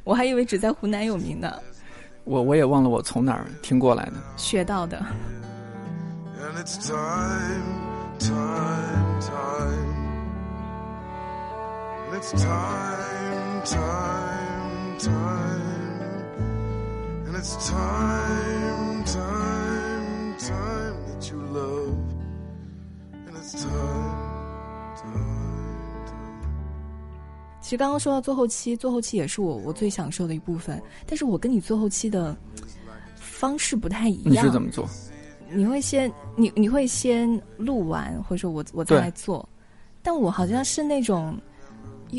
[0.03, 1.53] 我还以为只在湖南有名呢。
[2.25, 5.05] 我我也忘了我从哪儿听过来的，学到的。
[6.57, 7.63] It's time,
[8.19, 9.93] time, time,
[12.09, 15.76] and it's time, time, time
[21.17, 21.97] that you love,
[23.27, 23.73] and it's time,
[25.01, 25.25] time,
[26.05, 26.41] time.
[27.61, 30.81] 其实刚刚说到做后期，做后期也是我我最享受的一部分。
[31.05, 32.35] 但是我跟你做后期的
[33.15, 34.33] 方式不太一样。
[34.33, 34.87] 你是怎么做？
[35.49, 39.47] 你会先你你会先录完，或者说我我再来做。
[40.01, 41.37] 但我好像是那种。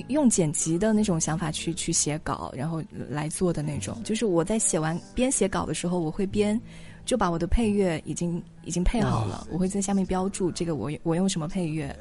[0.09, 4.03] 用剪辑的那种想法去去写稿，然后来做的那种。
[4.05, 6.61] 就是我在写完边写稿的时候，我会边
[7.05, 11.95] 就把我的配乐已经已经配好了，我会在下面标注这个我我用什么配乐，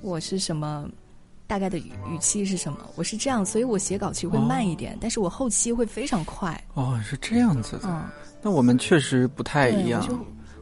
[0.00, 0.88] 我是什么
[1.46, 6.62] 大概的语语气是什么，我是这样，所以我写稿其实会慢一点，但是我后期会非常快。
[6.74, 7.88] 哦，是这样子的。
[7.88, 8.04] 嗯，
[8.40, 10.06] 那我们确实不太一样。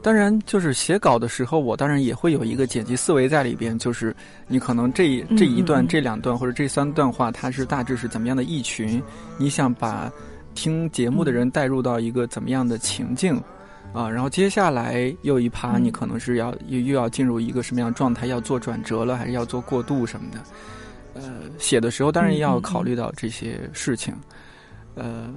[0.03, 3.79] 当然，就是写稿的时候，我当然也会有一个剪辑思维在里边。
[3.79, 4.13] 就是
[4.49, 9.01] 你可能这这一段、这两段或者这三段话，它是大致是怎么样的一群？
[9.37, 10.11] 你想把
[10.53, 13.41] 听节目的人带入到一个怎么样的情境
[13.93, 14.09] 啊？
[14.09, 18.25] 然后接下来又一趴，你可能是要又又要进入一个什么样状态？
[18.25, 20.39] 要做转折了，还是要做过渡什么的？
[21.13, 24.13] 呃，写的时候当然要考虑到这些事情。
[24.95, 25.33] 呃，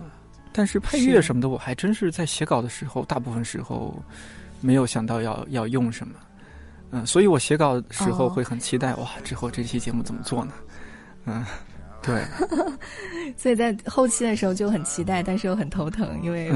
[0.52, 3.94] 但是配乐什么的，我还真是在写稿的时候，大部分时候。
[4.60, 6.14] 没有想到要要用什么，
[6.90, 10.52] 嗯，所以我写稿时候会很期待哇，之后这期节目怎么做呢？
[11.26, 11.44] 嗯，
[12.02, 12.24] 对，
[13.36, 16.50] 所以在后期的时候就很期待，但是又很头疼，因为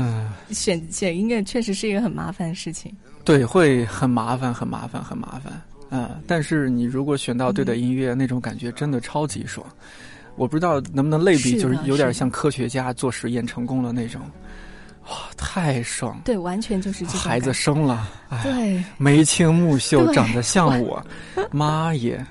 [0.50, 2.94] 选选音乐确实是一个很麻烦的事情。
[3.24, 5.60] 对，会很麻烦，很麻烦，很麻烦。
[5.90, 9.66] 嗯，但是你如果选到对的音乐，那种感觉真的超级爽。
[10.36, 14.22] 我不知道能不能类比，就是有点像科学家做实验成功了那种。
[15.10, 16.20] 哇，太爽！
[16.24, 18.08] 对，完全就是这孩子生了，
[18.44, 21.04] 对，眉清目秀，长得像我，
[21.50, 22.24] 妈耶！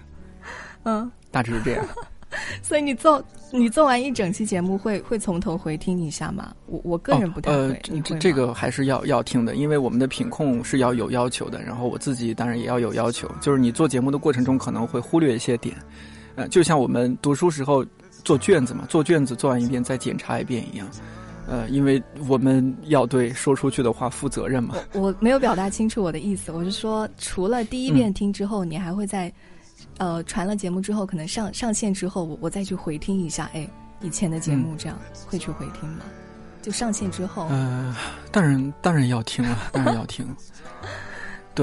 [0.84, 1.86] 嗯，大致是这样。
[2.64, 3.22] 所以你做
[3.52, 6.54] 你做完一整期节目，会会从头回听一下吗？
[6.68, 7.82] 我我个人不太会。
[7.90, 13.30] 你这这个还是要要听的，因为我们的品控是要有要求的，然后我自己当然也要有要求。
[13.42, 15.76] 就是你做节目的过程中，可能会忽略一些点，
[16.36, 17.84] 呃，就像我们读书时候
[18.24, 20.88] 做卷子嘛，做卷子做完一遍再检查一遍一样。
[21.50, 24.76] 呃，因为我们要对说出去的话负责任嘛。
[24.94, 29.34] 我没有表达清楚我的意思，我是说，除了第一遍听之后，你还会在，
[29.98, 33.68] 呃，传了节目之后，可能上上线之后，我我再去回听一下，哎，
[34.02, 36.06] 以前的节目这样会去回听吗？
[36.62, 37.48] 就上线之后？
[37.48, 37.96] 呃，
[38.32, 40.26] 当然，当然要听了，当然要听。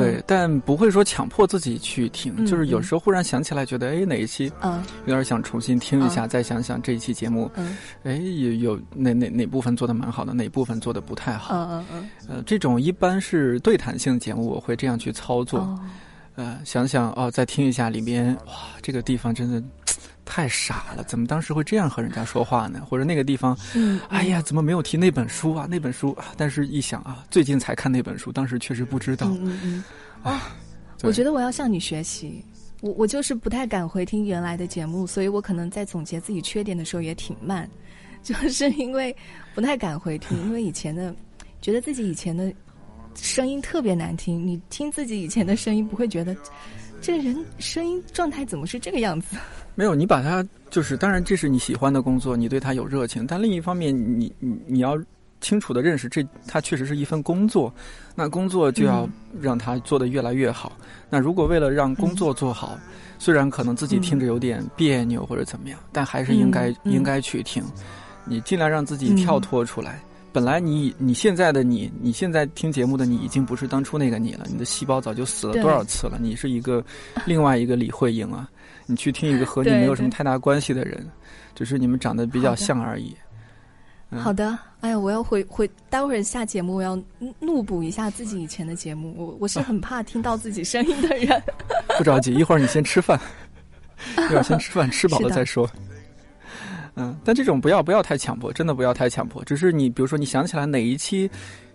[0.01, 11.85] 对，但不会说强迫自己去听，就是有时候忽然想起来，觉得哎哪一期，嗯，有点想重新听一下，再想想这一期节目，嗯，哎有有哪哪哪部分做的蛮好的，哪部分做的不太好，嗯嗯
[12.29, 15.79] 嗯，呃，这种一般是对谈性节目，我会这样去操作，
[16.35, 19.63] 呃，想想哦，再听一下里边，哇，这个地方真的。
[20.27, 22.85] 太傻了，怎么当时会这样和人家说话呢？
[22.85, 25.67] 或者那个地方，嗯，哎呀，怎么没有提那本书啊？
[25.71, 29.29] 那本书，但是一想啊，最近才看那本书，当时确实不知道。
[29.29, 29.85] 嗯嗯
[30.23, 30.55] 啊，
[31.03, 32.45] 我觉得我要向你学习，
[32.81, 37.71] 我我就是不太敢回听原来的节目，所以我可能在总结自己缺点的时候也挺慢，
[38.23, 39.15] 就是因为
[39.55, 41.15] 不太敢回听，因为以前的
[41.63, 42.53] 觉得自己以前的
[43.15, 46.37] 声音特别难听，你听自己以前的声音不会觉得
[47.01, 49.37] 这个人声音状态怎么是这个样子。
[49.77, 53.27] 没有，你把它就是，当然这是你喜欢的工作，你对它有热情。
[53.27, 54.99] 但另一方面，你你你要
[55.41, 57.73] 清楚的认识，这它确实是一份工作，
[58.15, 59.07] 那工作就要
[59.39, 60.73] 让它做得越来越好。
[61.11, 62.79] 那如果为了让工作做好，
[63.19, 67.63] 虽然可能自己听着有点别扭或者怎么样，但还是应该应该去听。
[68.25, 70.03] 你尽量让自己跳脱出来。
[70.37, 74.45] 本来你你现在的你，你现在听节目的你，已经不是当初那个你了。
[74.51, 76.19] 你的细胞早就死了多少次了？
[76.21, 76.85] 你是一个
[77.25, 78.47] 另外一个李慧英啊。
[78.85, 81.09] 你去听一个和你没有什么太大关系的人，
[81.55, 83.17] 只是你们长得比较像而已。
[84.11, 87.03] 好的，哎呀，我要回回，待会儿下节目我要
[87.41, 89.15] 怒补一下自己以前的节目。
[89.17, 91.43] 我我是很怕听到自己声音的人。
[91.97, 93.19] 不着急，一会儿你先吃饭，
[94.19, 95.67] 一会儿先吃饭，吃饱了再说。
[96.97, 99.45] 嗯，但这种不要不要太强迫，真的不要太强迫。
[99.45, 101.31] 只是你比如说你想起来哪一期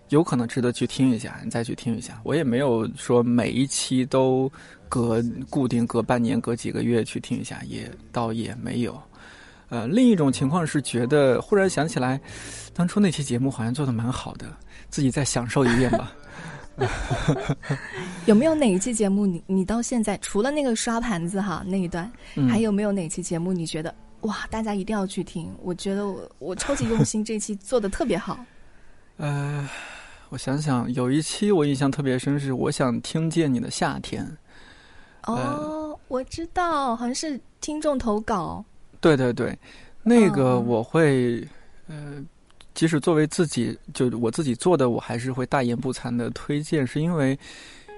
[0.10, 2.20] 有可能值得去听一下，你再去听一下。
[2.24, 4.52] 我也没有说每一期都。
[4.92, 9.02] 隔固定隔半年、隔几个月去听一下，也倒也没有。
[9.70, 12.20] 呃，另一种情况是觉得忽然想起来，
[12.74, 14.48] 当初那期节目好像做的蛮好的，
[14.90, 16.12] 自己再享受一遍吧。
[18.28, 22.12] 有没有哪一期节目你你到现在除了那个刷盘子哈那一段，
[22.50, 25.52] 还有没有哪期节目你觉得哇大家一定要去听？
[25.62, 28.38] 我觉得我我超级用心，这期做的特别好。
[29.18, 29.70] 呃，
[30.30, 34.26] 我想想，有一期我印象特别深，是我想听见你的夏天。
[35.24, 38.64] 哦，我知道，好像是听众投稿。
[39.00, 39.58] 对对对，
[40.02, 41.48] 那个我会，
[41.88, 42.24] 呃，
[42.74, 47.38] 即使作为自己就我自己做的，我还是会大言不惭的推荐，是因为，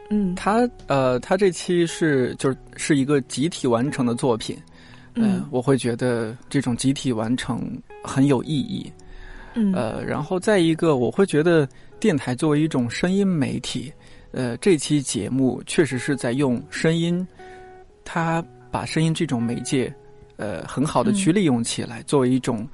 [0.09, 4.57] 嗯，他呃，他这期是就是是一个集体完成的作品，
[5.15, 7.61] 嗯，我会觉得这种集体完成
[8.03, 8.91] 很有意义，
[9.53, 11.67] 嗯，呃，然后再一个，我会觉得
[11.99, 13.91] 电台作为一种声音媒体。
[14.31, 17.25] 呃，这期节目确实是在用声音，
[18.03, 19.93] 它把声音这种媒介，
[20.37, 22.67] 呃，很好的去利用起来，作为一种，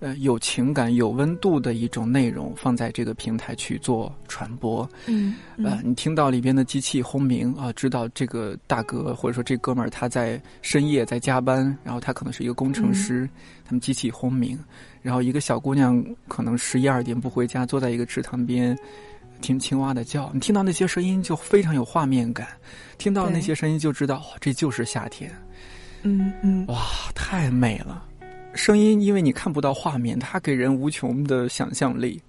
[0.00, 4.88] 呃，有情感、有温度的一种内容，放在这个平台去做传播。
[5.06, 5.34] 嗯，
[5.64, 13.28] 呃，你听到里边的机器轰鸣啊，知道这个大哥或者说这哥们儿他在深夜在加班，然后他可能是一个工程师，
[13.64, 14.58] 他们机器轰鸣，
[15.00, 18.76] 然后一个小姑娘可能十一二点不回家，坐在一个池塘边。
[19.40, 22.46] 听青蛙的叫，你听到那些声音就非常有画面感，
[22.96, 25.30] 听到那些声音就知道这就是夏天。
[26.02, 26.78] 嗯嗯，哇，
[27.14, 28.04] 太美了！
[28.54, 32.20] 声音因为你看不到画面，它给人无穷的想象力。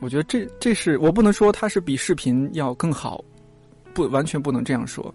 [0.00, 3.24] 我觉得这这是我不能说它是比视频要更好，
[3.92, 5.12] 不完全不能这样说。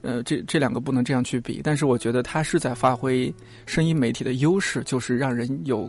[0.00, 3.32] 呃，这这两个不能这样去比，但是我觉得它是在发挥
[3.66, 5.88] 声音媒体的优势，就是让人有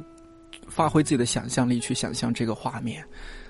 [0.68, 3.04] 发挥自己的想象力去想象这个画面。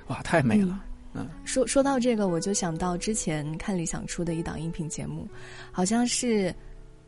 [0.07, 0.81] 哇，太美了！
[1.15, 5.27] 嗯，说说到这个，我就想到之前看理想出的一档音频节目，
[5.71, 6.53] 好像是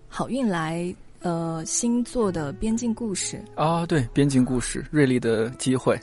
[0.07, 0.93] 好运来
[1.25, 5.99] 呃新做的边境故事啊，对，边境故事，瑞丽的机会。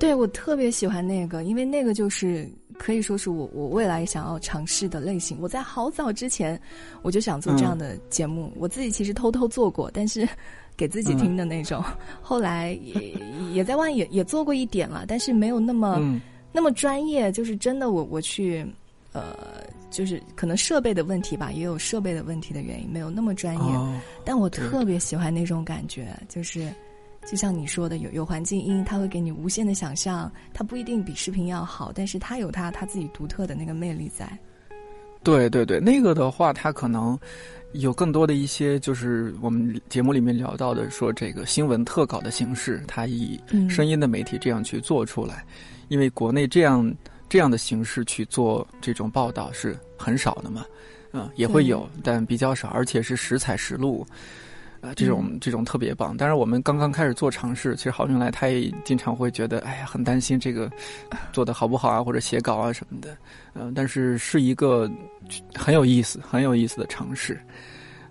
[0.00, 5.38] 对我特别喜欢那个，因为那个就是可以说是我我未来想要尝试的类型。
[5.40, 6.60] 我在好早之前
[7.02, 10.28] 我就想做这样的节目，我自己其实偷偷做过，但是
[10.76, 11.80] 给自己听的那种。
[12.20, 13.14] 后来也
[13.52, 16.20] 也在外也也做过一点了，但是没有那么。
[16.56, 18.64] 那么专业就是真的，我我去，
[19.10, 19.36] 呃，
[19.94, 23.62] 就是可能设备的问题吧，也有设备的问题的原因，没有那么专业。
[24.24, 26.68] 但我特别喜欢那种感觉，就是
[27.24, 34.28] 就像你说的，有有环境音，它会给你无限的想象，它不一定比视频要好，但是它有它它自己独特的那个魅力在。
[35.22, 37.18] 对对对，那个的话，它可能
[37.72, 43.40] 有更多的一些，就是我们节目里面聊到的，说这个新闻特稿的形式，它以
[43.70, 45.42] 声音的媒体这样去做出来，
[45.88, 46.94] 因为国内这样
[47.28, 50.64] 这样的形式去做这种报道是很少的嘛，
[51.12, 54.06] 嗯，也会有，但比较少，而且是实采实录。
[54.80, 56.14] 啊，这种这种特别棒。
[56.14, 60.70] 当然我们刚刚开始做尝试，其实郝明来他也经常会觉得，哎呀，很担心这个
[61.32, 63.16] 做的好不好啊，或者写稿啊什么的。
[63.54, 64.86] 嗯，但是是一个
[65.54, 67.40] 很有意思、很有意思的尝试。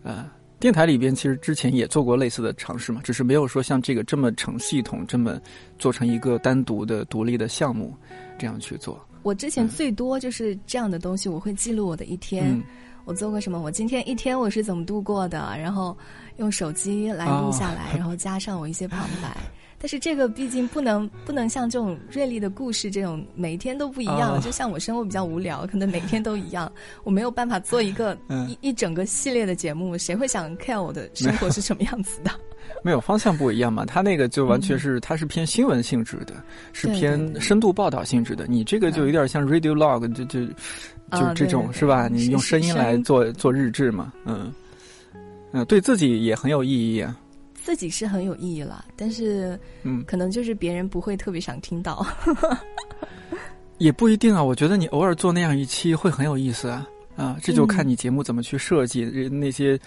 [0.01, 0.27] 呃，
[0.63, 5.37] 电台里边其实之前也做过类似的尝试嘛，只是没有说像这个这么成系统，这么
[5.77, 7.93] 做成一个单独的、独立的项目
[8.39, 8.97] 这样去做。
[9.23, 12.63] 我之前最多就是这样的东西，我会记录我的一天。
[13.03, 13.59] 我做过什么？
[13.59, 15.53] 我今天一天我是怎么度过的？
[15.57, 15.97] 然后
[16.37, 19.35] 用手机来录下来，然后加上我一些旁白。
[19.83, 24.39] 但是这个毕竟不能不能像这种锐利的故事这种每天都不一样。
[24.39, 26.71] 就像我生活比较无聊，可能每天都一样，
[27.03, 28.17] 我没有办法做一个
[28.47, 29.97] 一一整个系列的节目。
[29.97, 32.31] 谁会想看我的生活是什么样子的？
[32.81, 33.85] 没有方向不一样嘛？
[33.85, 36.33] 他那个就完全是，它是偏新闻性质的，
[36.71, 38.47] 是偏深度报道性质的。
[38.47, 40.47] 你这个就有点像 radio log，就就。
[41.11, 42.07] 就这种是吧？
[42.11, 44.11] 你用声音来做做日志嘛？
[44.25, 44.51] 嗯
[45.51, 47.15] 嗯，对自己也很有意义啊。
[47.63, 52.05] 自己是很有意义了，但是嗯，可能就是别人不会特别想听到。
[53.79, 57.37] 也不一定啊，我觉得你偶尔做那样一期会很有意思啊啊！
[57.41, 59.79] 这就看你节目怎么去设计那些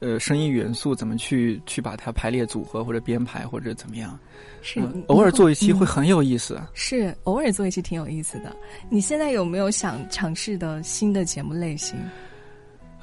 [0.00, 4.18] 呃声音元素，怎么去去把它排列组合或者编排或者怎么样。
[4.62, 6.60] 是，偶尔做一期会很有意思。
[6.72, 8.54] 是，偶尔做一期挺有意思的。
[8.88, 11.96] 你现在有没有想尝试的新的节目类型？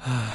[0.00, 0.34] 啊，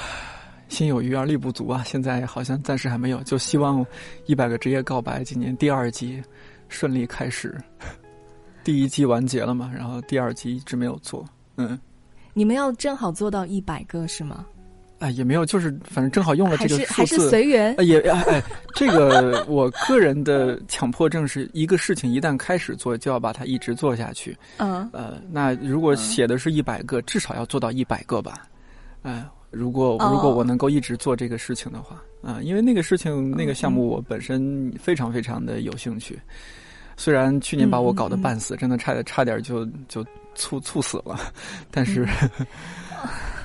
[0.69, 1.83] 心有余而力不足啊！
[1.85, 3.21] 现在好像暂时还没有。
[3.23, 3.83] 就希望
[4.25, 6.21] 《一百个职业告白》今年第二季
[6.69, 7.57] 顺利开始。
[8.63, 9.71] 第一季完结了嘛？
[9.73, 11.25] 然后第二季一直没有做。
[11.55, 11.79] 嗯，
[12.33, 14.45] 你们要正好做到一百个是吗？
[14.99, 17.75] 哎，也没有，就是反正正好用了这个数字，还是随缘。
[17.85, 18.43] 也哎，
[18.73, 24.35] 这个 我个人的强迫症是一个事情一旦开始做，就要把它一直做下去。
[24.57, 28.47] 嗯，呃，那如果写的是一百个，至少要做到一百个吧。
[29.03, 36.19] 哎，如果如果我能够一直做这个事情的话，啊，因为那个事情那个项目我本身非常非常的有兴趣。
[36.95, 40.03] 虽然去年把我搞得半死，真的差点差点就就
[40.35, 41.19] 猝猝死了，
[41.71, 42.07] 但是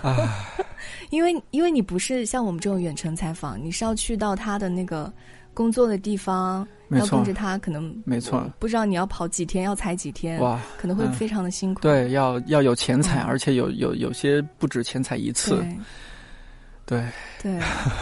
[0.02, 0.46] 啊。
[1.10, 5.12] 因为因为你不是像我们这种远程采访，你是要去到他的那个
[5.52, 6.66] 工作的地方，
[6.98, 11.80] 要跟着他，可能没错，不知道你要跑几天，要踩几天，哇，可能会非常的辛苦。
[11.80, 15.64] 对，要要有钱采，而且有有有些不止钱采一次。
[16.84, 17.02] 对
[17.40, 17.58] 对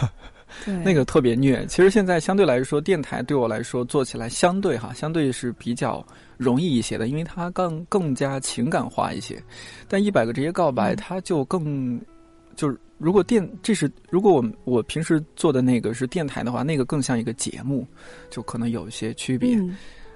[0.65, 1.65] 对，那个特别虐。
[1.65, 6.05] 其实现在相对来说，电台对我来说做起来相对哈，相对是比较
[6.37, 9.41] 容易一些的，因为它更更加情感化一些。
[9.87, 11.99] 但一百个职业告白，它就更
[12.55, 12.77] 就是。
[13.01, 17.87] 如果电这是如果我我平时做的那个是电台的话，那个更像一个节目，
[18.29, 19.57] 就可能有一些区别。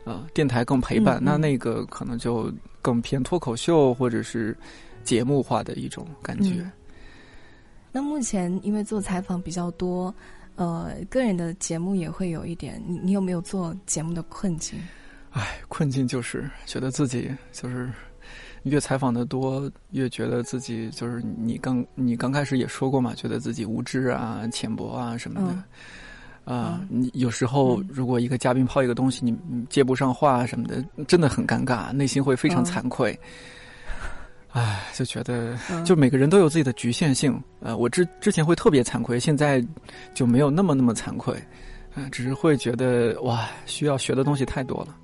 [0.05, 4.55] 啊，电台更陪伴，那那个可能就更偏脱口秀或者是
[5.03, 6.63] 节目化的一种感觉。
[7.91, 10.13] 那目前因为做采访比较多，
[10.55, 12.79] 呃，个人的节目也会有一点。
[12.85, 14.79] 你你有没有做节目的困境？
[15.31, 17.91] 哎，困境就是觉得自己就是。
[18.65, 29.37] 越采访的多，越觉得自己就是你刚你刚开始也说过嘛，觉得自己无知啊、浅薄啊什么的，啊，你有时候如果一个嘉宾抛一个东西，你
[29.69, 33.17] 接不上话什么的，真的很尴尬，内心会非常惭愧。
[34.51, 39.63] 唉，就觉得就每个人都有自己的局限性，呃，我之之前会特别惭愧，现在
[40.13, 41.35] 就没有那么那么惭愧，
[41.93, 44.95] 啊，只是会觉得哇，需要学的东西太多了。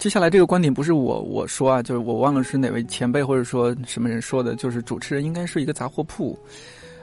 [0.00, 6.38] 接下来这个观点不是我我说啊，就是我忘了是哪位前辈或者说什么人说的，就是主持人应该是一个杂货铺，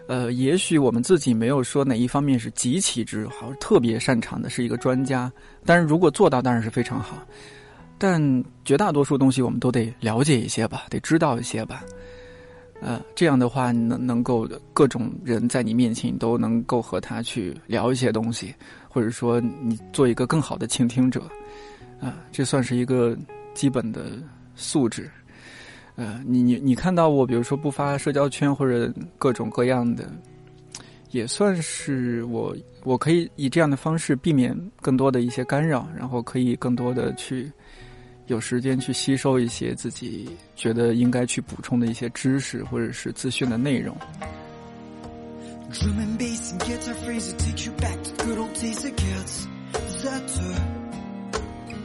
[0.07, 5.31] 呃，也许我们自己没有说哪一方面是极其之好，特别擅长的，是一个专家，
[5.63, 7.19] 但是如果做到当然是非常好，
[7.99, 11.83] 但绝大多数东西我们都得了解一些吧，得知道一些吧，
[12.81, 18.55] 呃，这样的话能能够各种人在你面前都能够和他去聊一些东西，
[18.89, 21.21] 或者说你做一个更好的倾听者。
[21.99, 23.17] 啊，这算是一个
[23.53, 24.11] 基本的
[24.55, 25.09] 素质。
[25.95, 30.07] 呃，你你你看到我，比如说不发社交圈或者各种各样的，
[31.09, 37.51] 也算是我我可以以这样的方式避免更多的一些干扰，然后可以更多的去
[38.27, 43.97] 有时间去吸收一些自己觉得应该去补充的一些知识或者是资讯的内容。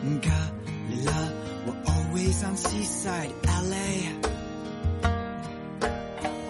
[0.03, 4.11] Galila, we're always on Seaside LA.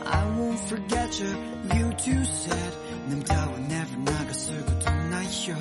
[0.07, 1.37] I won't forget you,
[1.75, 2.73] you two said.
[3.11, 5.57] 남다운 never 나갔을고 동나요.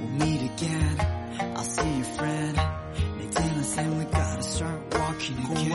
[0.00, 0.96] We'll meet again,
[1.54, 2.58] I'll see you friend.
[3.18, 5.70] 내 dinner we gotta start walking again.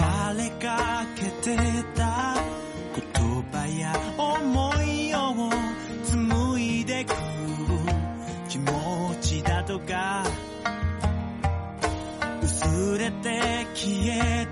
[13.85, 14.47] 消え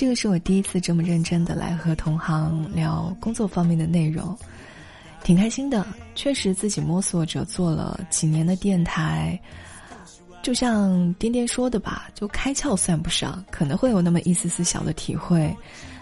[0.00, 4.34] 这个是我第一次这么认真的来和同行聊工作方面的内容，
[5.22, 5.86] 挺开心的。
[6.14, 9.38] 确实自己摸索着做了几年的电台，
[10.42, 15.54] 就像颠颠说的吧，就开窍算不上，可能会有那么一丝丝小的体会。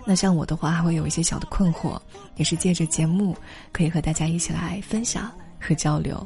[0.07, 2.01] 那像我的话，还会有一些小的困惑，
[2.36, 3.36] 也是借着节目
[3.72, 5.28] 可以和大家一起来分享
[5.59, 6.24] 和交流。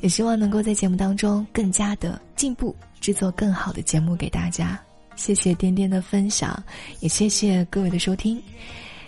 [0.00, 4.78] 也希望能够在节目当中更加的进步，制作更好的节目给大家。
[5.18, 6.56] 谢谢颠颠的分享，
[7.00, 8.40] 也谢谢各位的收听。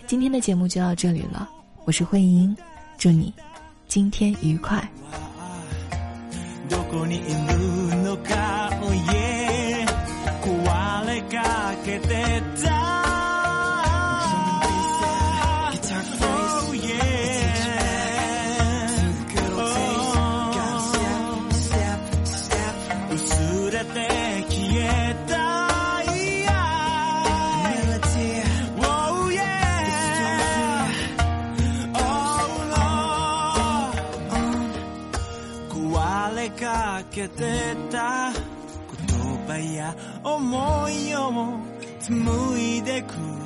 [0.05, 1.49] 今天的节目就到这里了，
[1.85, 2.55] 我是慧英，
[2.97, 3.33] 祝你
[3.87, 4.85] 今天愉快。
[37.11, 39.93] けてた言葉や
[40.23, 41.59] 思いを
[41.99, 43.40] 紡いでく